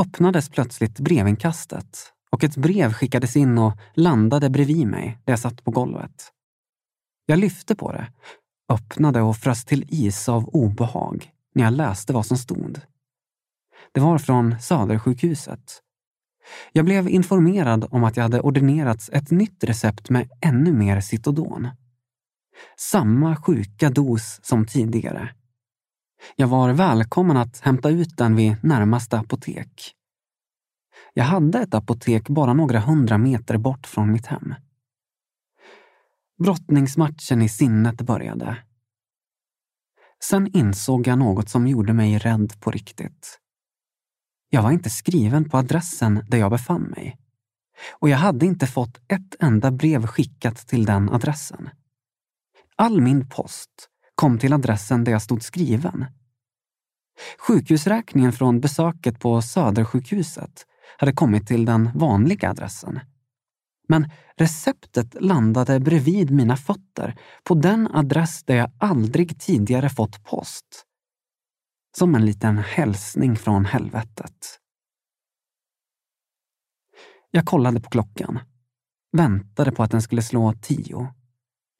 öppnades 0.00 0.48
plötsligt 0.48 1.00
brevinkastet 1.00 2.12
och 2.30 2.44
ett 2.44 2.56
brev 2.56 2.92
skickades 2.92 3.36
in 3.36 3.58
och 3.58 3.72
landade 3.94 4.50
bredvid 4.50 4.86
mig 4.86 5.18
där 5.24 5.32
jag 5.32 5.40
satt 5.40 5.64
på 5.64 5.70
golvet. 5.70 6.32
Jag 7.26 7.38
lyfte 7.38 7.74
på 7.74 7.92
det, 7.92 8.12
öppnade 8.68 9.20
och 9.20 9.36
frös 9.36 9.64
till 9.64 9.86
is 9.88 10.28
av 10.28 10.48
obehag 10.48 11.30
när 11.54 11.64
jag 11.64 11.72
läste 11.72 12.12
vad 12.12 12.26
som 12.26 12.36
stod. 12.36 12.80
Det 13.92 14.00
var 14.00 14.18
från 14.18 14.60
Södersjukhuset. 14.60 15.80
Jag 16.72 16.84
blev 16.84 17.08
informerad 17.08 17.86
om 17.90 18.04
att 18.04 18.16
jag 18.16 18.24
hade 18.24 18.40
ordinerats 18.40 19.10
ett 19.12 19.30
nytt 19.30 19.64
recept 19.64 20.10
med 20.10 20.30
ännu 20.40 20.72
mer 20.72 21.00
Citodon. 21.00 21.68
Samma 22.76 23.36
sjuka 23.36 23.90
dos 23.90 24.40
som 24.42 24.66
tidigare. 24.66 25.34
Jag 26.36 26.48
var 26.48 26.72
välkommen 26.72 27.36
att 27.36 27.60
hämta 27.60 27.90
ut 27.90 28.16
den 28.16 28.36
vid 28.36 28.56
närmaste 28.64 29.18
apotek. 29.18 29.94
Jag 31.14 31.24
hade 31.24 31.58
ett 31.58 31.74
apotek 31.74 32.28
bara 32.28 32.52
några 32.52 32.80
hundra 32.80 33.18
meter 33.18 33.56
bort 33.58 33.86
från 33.86 34.12
mitt 34.12 34.26
hem. 34.26 34.54
Brottningsmatchen 36.38 37.42
i 37.42 37.48
sinnet 37.48 37.96
började. 37.96 38.56
Sen 40.24 40.56
insåg 40.56 41.06
jag 41.06 41.18
något 41.18 41.48
som 41.48 41.66
gjorde 41.66 41.92
mig 41.92 42.18
rädd 42.18 42.60
på 42.60 42.70
riktigt. 42.70 43.40
Jag 44.48 44.62
var 44.62 44.70
inte 44.70 44.90
skriven 44.90 45.50
på 45.50 45.58
adressen 45.58 46.26
där 46.28 46.38
jag 46.38 46.50
befann 46.50 46.82
mig. 46.82 47.18
Och 47.92 48.08
jag 48.08 48.18
hade 48.18 48.46
inte 48.46 48.66
fått 48.66 49.00
ett 49.08 49.34
enda 49.40 49.70
brev 49.70 50.06
skickat 50.06 50.56
till 50.56 50.84
den 50.84 51.10
adressen. 51.10 51.70
All 52.76 53.00
min 53.00 53.28
post 53.28 53.88
kom 54.14 54.38
till 54.38 54.52
adressen 54.52 55.04
där 55.04 55.12
jag 55.12 55.22
stod 55.22 55.42
skriven. 55.42 56.06
Sjukhusräkningen 57.38 58.32
från 58.32 58.60
besöket 58.60 59.20
på 59.20 59.42
Södersjukhuset 59.42 60.66
hade 60.98 61.12
kommit 61.12 61.46
till 61.46 61.64
den 61.64 61.90
vanliga 61.94 62.50
adressen. 62.50 63.00
Men 63.88 64.10
receptet 64.36 65.22
landade 65.22 65.80
bredvid 65.80 66.30
mina 66.30 66.56
fötter 66.56 67.18
på 67.44 67.54
den 67.54 67.88
adress 67.88 68.44
där 68.44 68.56
jag 68.56 68.70
aldrig 68.78 69.40
tidigare 69.40 69.90
fått 69.90 70.24
post. 70.24 70.86
Som 71.96 72.14
en 72.14 72.26
liten 72.26 72.58
hälsning 72.58 73.36
från 73.36 73.64
helvetet. 73.64 74.60
Jag 77.30 77.46
kollade 77.46 77.80
på 77.80 77.90
klockan. 77.90 78.38
Väntade 79.12 79.72
på 79.72 79.82
att 79.82 79.90
den 79.90 80.02
skulle 80.02 80.22
slå 80.22 80.52
tio. 80.62 81.14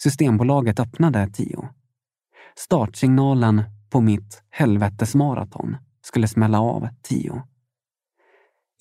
Systembolaget 0.02 0.80
öppnade 0.80 1.30
tio. 1.30 1.68
Startsignalen 2.58 3.62
på 3.90 4.00
mitt 4.00 4.42
helvetesmaraton 4.50 5.76
skulle 6.02 6.28
smälla 6.28 6.60
av 6.60 6.88
tio. 7.02 7.42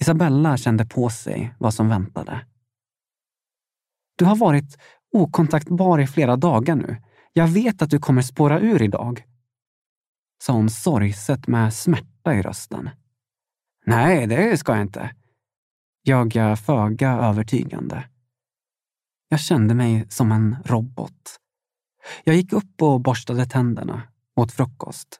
Isabella 0.02 0.58
kände 0.58 0.86
på 0.86 1.10
sig 1.10 1.56
vad 1.60 1.74
som 1.74 1.90
väntade. 1.90 2.46
Du 4.18 4.26
har 4.26 4.36
varit 4.36 4.78
okontaktbar 5.12 6.00
i 6.00 6.08
flera 6.08 6.36
dagar 6.36 6.76
nu. 6.76 7.02
Jag 7.34 7.48
vet 7.48 7.82
att 7.82 7.90
du 7.90 8.00
kommer 8.00 8.22
spåra 8.22 8.60
ur 8.60 8.82
idag. 8.82 9.24
Sa 10.44 10.54
hon 10.54 10.70
sorgset 10.70 11.48
med 11.48 11.74
smärta 11.74 12.34
i 12.34 12.42
rösten. 12.42 12.90
Nej, 13.86 14.28
det 14.28 14.58
ska 14.58 14.72
jag 14.72 14.82
inte. 14.82 15.16
Jag 16.02 16.36
är 16.36 16.56
föga 16.56 17.12
övertygande. 17.12 18.10
Jag 19.30 19.40
kände 19.40 19.74
mig 19.74 20.06
som 20.10 20.32
en 20.32 20.56
robot. 20.66 21.40
Jag 22.24 22.36
gick 22.36 22.54
upp 22.54 22.82
och 22.82 23.02
borstade 23.02 23.46
tänderna, 23.46 24.02
åt 24.36 24.52
frukost, 24.52 25.20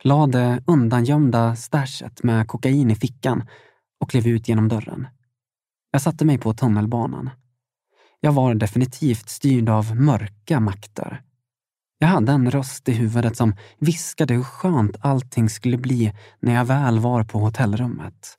lade 0.00 0.62
undangömda 0.66 1.56
stashet 1.56 2.22
med 2.22 2.48
kokain 2.48 2.90
i 2.90 2.94
fickan 2.94 3.48
och 4.00 4.10
klev 4.10 4.26
ut 4.26 4.48
genom 4.48 4.68
dörren. 4.68 5.06
Jag 5.90 6.02
satte 6.02 6.24
mig 6.24 6.38
på 6.38 6.54
tunnelbanan. 6.54 7.30
Jag 8.20 8.32
var 8.32 8.54
definitivt 8.54 9.28
styrd 9.28 9.68
av 9.68 9.96
mörka 9.96 10.60
makter. 10.60 11.22
Jag 11.98 12.08
hade 12.08 12.32
en 12.32 12.50
röst 12.50 12.88
i 12.88 12.92
huvudet 12.92 13.36
som 13.36 13.56
viskade 13.78 14.34
hur 14.34 14.42
skönt 14.42 14.96
allting 15.00 15.48
skulle 15.48 15.78
bli 15.78 16.12
när 16.40 16.54
jag 16.54 16.64
väl 16.64 16.98
var 16.98 17.24
på 17.24 17.38
hotellrummet. 17.38 18.36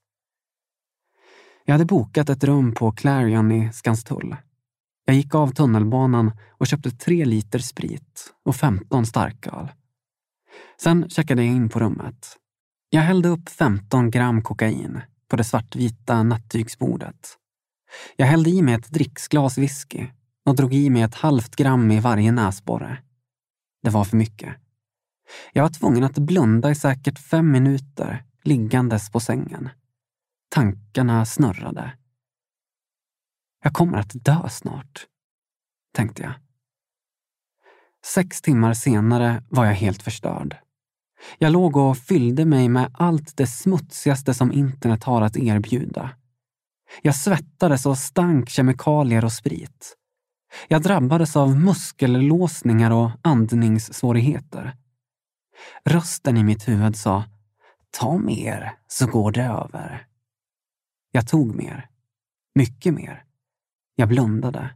Jag 1.65 1.73
hade 1.73 1.86
bokat 1.86 2.30
ett 2.30 2.43
rum 2.43 2.73
på 2.73 2.91
Clarion 2.91 3.51
i 3.51 3.73
Skanstull. 3.73 4.36
Jag 5.12 5.15
gick 5.15 5.36
av 5.36 5.47
tunnelbanan 5.47 6.32
och 6.52 6.67
köpte 6.67 6.91
tre 6.91 7.26
liter 7.26 7.60
sprit 7.60 8.34
och 8.45 8.56
15 8.56 9.06
starköl. 9.06 9.67
Sen 10.82 11.10
checkade 11.10 11.43
jag 11.43 11.56
in 11.56 11.69
på 11.69 11.80
rummet. 11.80 12.38
Jag 12.89 13.02
hällde 13.02 13.30
upp 13.30 13.50
15 13.50 14.12
gram 14.12 14.41
kokain 14.41 15.02
på 15.28 15.36
det 15.36 15.43
svartvita 15.43 16.24
nattygsbordet. 16.24 17.38
Jag 18.15 18.26
hällde 18.26 18.50
i 18.50 18.62
mig 18.62 18.74
ett 18.74 18.89
dricksglas 18.89 19.58
whisky 19.58 20.08
och 20.45 20.56
drog 20.56 20.74
i 20.74 20.89
mig 20.89 21.02
ett 21.02 21.15
halvt 21.15 21.56
gram 21.56 21.91
i 21.91 22.00
varje 22.00 22.32
näsborre. 22.32 22.97
Det 23.84 23.89
var 23.89 24.04
för 24.04 24.17
mycket. 24.17 24.56
Jag 25.54 25.63
var 25.63 25.69
tvungen 25.69 26.04
att 26.04 26.17
blunda 26.17 26.71
i 26.71 26.76
säkert 26.76 27.19
fem 27.19 27.52
minuter 27.52 28.24
liggandes 28.43 29.12
på 29.12 29.19
sängen. 29.19 29.69
Tankarna 30.50 31.26
snurrade. 31.26 31.91
Jag 33.63 33.74
kommer 33.74 33.97
att 33.97 34.12
dö 34.13 34.50
snart, 34.50 35.08
tänkte 35.93 36.24
jag. 36.24 36.34
Sex 38.06 38.41
timmar 38.41 38.74
senare 38.74 39.43
var 39.50 39.65
jag 39.65 39.74
helt 39.74 40.04
förstörd. 40.04 40.58
Jag 41.38 41.52
låg 41.52 41.78
och 41.78 41.97
fyllde 41.97 42.45
mig 42.45 42.69
med 42.69 42.91
allt 42.93 43.38
det 43.38 43.47
smutsigaste 43.47 44.34
som 44.34 44.52
internet 44.52 45.04
har 45.04 45.21
att 45.21 45.38
erbjuda. 45.38 46.10
Jag 47.02 47.15
svettades 47.15 47.86
och 47.86 47.97
stank 47.97 48.50
kemikalier 48.50 49.26
och 49.26 49.34
sprit. 49.34 49.97
Jag 50.67 50.82
drabbades 50.82 51.36
av 51.36 51.56
muskellåsningar 51.56 52.91
och 52.91 53.12
andningssvårigheter. 53.21 54.76
Rösten 55.86 56.38
i 56.38 56.43
mitt 56.43 56.67
huvud 56.67 56.95
sa 56.95 57.24
Ta 57.91 58.17
mer 58.17 58.78
så 58.88 59.08
går 59.08 59.32
det 59.32 59.43
över. 59.43 60.08
Jag 61.12 61.28
tog 61.28 61.56
mer. 61.56 61.89
Mycket 62.56 62.93
mer. 62.93 63.24
Jag 63.95 64.08
blundade. 64.08 64.75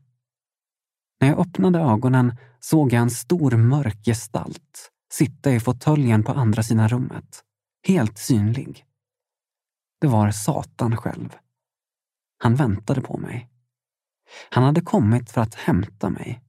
När 1.22 1.28
jag 1.28 1.40
öppnade 1.40 1.80
ögonen 1.80 2.38
såg 2.60 2.94
jag 2.94 3.02
en 3.02 3.10
stor 3.10 3.52
mörk 3.52 4.06
gestalt 4.06 4.92
sitta 5.16 5.52
i 5.52 5.60
fåtöljen 5.60 6.24
på 6.24 6.32
andra 6.32 6.64
sidan 6.64 6.90
rummet. 6.90 7.44
Helt 7.88 8.18
synlig. 8.18 8.86
Det 10.02 10.08
var 10.08 10.32
Satan 10.32 10.98
själv. 10.98 11.36
Han 12.38 12.56
väntade 12.56 13.02
på 13.02 13.18
mig. 13.18 13.50
Han 14.50 14.64
hade 14.64 14.82
kommit 14.82 15.32
för 15.32 15.42
att 15.42 15.56
hämta 15.56 16.10
mig. 16.10 16.42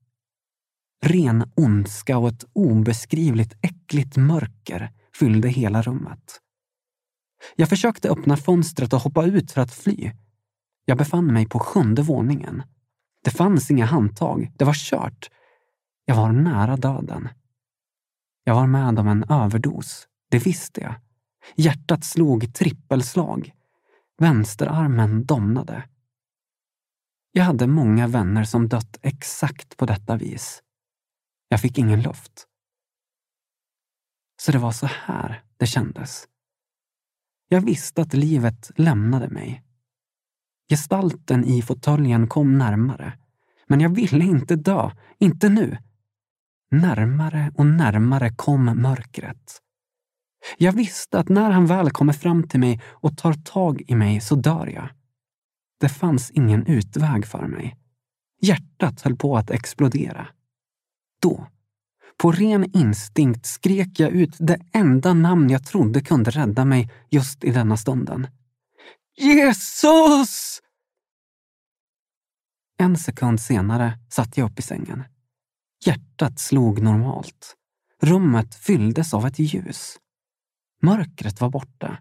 Ren 1.05 1.53
ondska 1.57 2.19
och 2.19 2.29
ett 2.29 2.45
obeskrivligt 2.53 3.55
äckligt 3.63 4.17
mörker 4.17 4.93
fyllde 5.15 5.49
hela 5.49 5.83
rummet. 5.83 6.41
Jag 7.57 7.69
försökte 7.69 8.11
öppna 8.11 8.37
fönstret 8.37 8.93
och 8.93 9.01
hoppa 9.01 9.25
ut 9.25 9.53
för 9.53 9.61
att 9.61 9.75
fly. 9.75 10.13
Jag 10.89 10.99
befann 10.99 11.33
mig 11.33 11.49
på 11.49 11.59
sjunde 11.59 12.03
våningen. 12.03 12.63
Det 13.25 13.31
fanns 13.31 13.71
inga 13.71 13.85
handtag. 13.85 14.53
Det 14.57 14.65
var 14.65 14.75
kört. 14.75 15.31
Jag 16.05 16.17
var 16.17 16.33
nära 16.33 16.77
döden. 16.77 17.29
Jag 18.45 18.55
var 18.55 18.67
med 18.67 18.99
om 18.99 19.09
en 19.09 19.25
överdos. 19.29 20.09
Det 20.31 20.39
visste 20.39 20.81
jag. 20.81 20.95
Hjärtat 21.57 22.05
slog 22.05 22.55
trippelslag. 22.55 23.53
Vänsterarmen 24.19 25.25
domnade. 25.25 25.89
Jag 27.33 27.45
hade 27.45 27.67
många 27.67 28.07
vänner 28.07 28.45
som 28.45 28.69
dött 28.69 28.99
exakt 29.03 29.77
på 29.77 29.87
detta 29.87 30.17
vis. 30.17 30.63
Jag 31.49 31.61
fick 31.61 31.79
ingen 31.79 32.03
luft. 32.03 32.47
Så 34.43 34.53
det 34.53 34.59
var 34.59 34.73
så 34.73 34.87
här 34.87 35.43
det 35.57 35.67
kändes. 35.67 36.29
Jag 37.49 37.61
visste 37.61 38.03
att 38.03 38.15
livet 38.15 38.71
lämnade 38.77 39.29
mig. 39.29 39.66
Gestalten 40.69 41.45
i 41.45 41.63
fåtöljen 41.63 42.29
kom 42.29 42.59
närmare. 42.59 43.13
Men 43.67 43.81
jag 43.81 43.95
ville 43.95 44.25
inte 44.25 44.57
dö, 44.57 44.91
inte 45.19 45.49
nu. 45.49 45.77
Närmare 46.71 47.53
och 47.55 47.67
närmare 47.67 48.31
kom 48.31 48.65
mörkret. 48.65 49.63
Jag 50.59 50.73
visste 50.73 51.19
att 51.19 51.29
när 51.29 51.51
han 51.51 51.67
väl 51.67 51.91
kommer 51.91 52.13
fram 52.13 52.49
till 52.49 52.61
mig 52.61 52.83
och 52.87 53.17
tar 53.17 53.33
tag 53.33 53.83
i 53.87 53.95
mig 53.95 54.21
så 54.21 54.35
dör 54.35 54.67
jag. 54.67 54.89
Det 55.81 55.89
fanns 55.89 56.31
ingen 56.31 56.67
utväg 56.67 57.27
för 57.27 57.47
mig. 57.47 57.77
Hjärtat 58.43 59.01
höll 59.01 59.17
på 59.17 59.37
att 59.37 59.51
explodera. 59.51 60.27
Då, 61.23 61.47
på 62.17 62.33
ren 62.33 62.77
instinkt, 62.77 63.47
skrek 63.47 64.01
jag 64.01 64.11
ut 64.11 64.37
det 64.39 64.59
enda 64.73 65.15
namn 65.15 65.51
jag 65.51 65.67
trodde 65.67 66.01
kunde 66.01 66.31
rädda 66.31 66.65
mig 66.65 66.91
just 67.11 67.45
i 67.45 67.51
denna 67.51 67.77
stunden. 67.77 68.27
Jesus! 69.17 70.63
En 72.79 72.97
sekund 72.97 73.41
senare 73.41 73.99
satt 74.11 74.37
jag 74.37 74.51
upp 74.51 74.59
i 74.59 74.63
sängen. 74.63 75.05
Hjärtat 75.85 76.39
slog 76.39 76.83
normalt. 76.83 77.57
Rummet 78.03 78.55
fylldes 78.55 79.15
av 79.15 79.27
ett 79.27 79.39
ljus. 79.39 79.97
Mörkret 80.83 81.41
var 81.41 81.51
borta. 81.51 81.99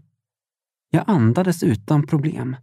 Jag 0.89 1.03
andades 1.07 1.63
utan 1.63 2.07
problem. 2.07 2.55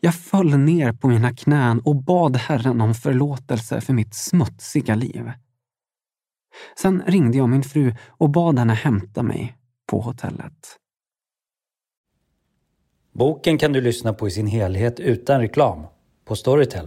Jag 0.00 0.14
föll 0.14 0.58
ner 0.58 0.92
på 0.92 1.08
mina 1.08 1.36
knän 1.36 1.80
och 1.80 1.96
bad 1.96 2.36
Herren 2.36 2.80
om 2.80 2.94
förlåtelse 2.94 3.80
för 3.80 3.92
mitt 3.92 4.14
smutsiga 4.14 4.94
liv. 4.94 5.32
Sen 6.78 7.02
ringde 7.06 7.38
jag 7.38 7.48
min 7.48 7.62
fru 7.62 7.94
och 8.08 8.30
bad 8.30 8.58
henne 8.58 8.74
hämta 8.74 9.22
mig 9.22 9.58
på 9.86 10.00
hotellet. 10.00 10.78
Boken 13.18 13.58
kan 13.58 13.72
du 13.72 13.80
lyssna 13.80 14.12
på 14.12 14.28
i 14.28 14.30
sin 14.30 14.46
helhet 14.46 15.00
utan 15.00 15.40
reklam 15.40 15.86
på 16.24 16.36
Storytel. 16.36 16.86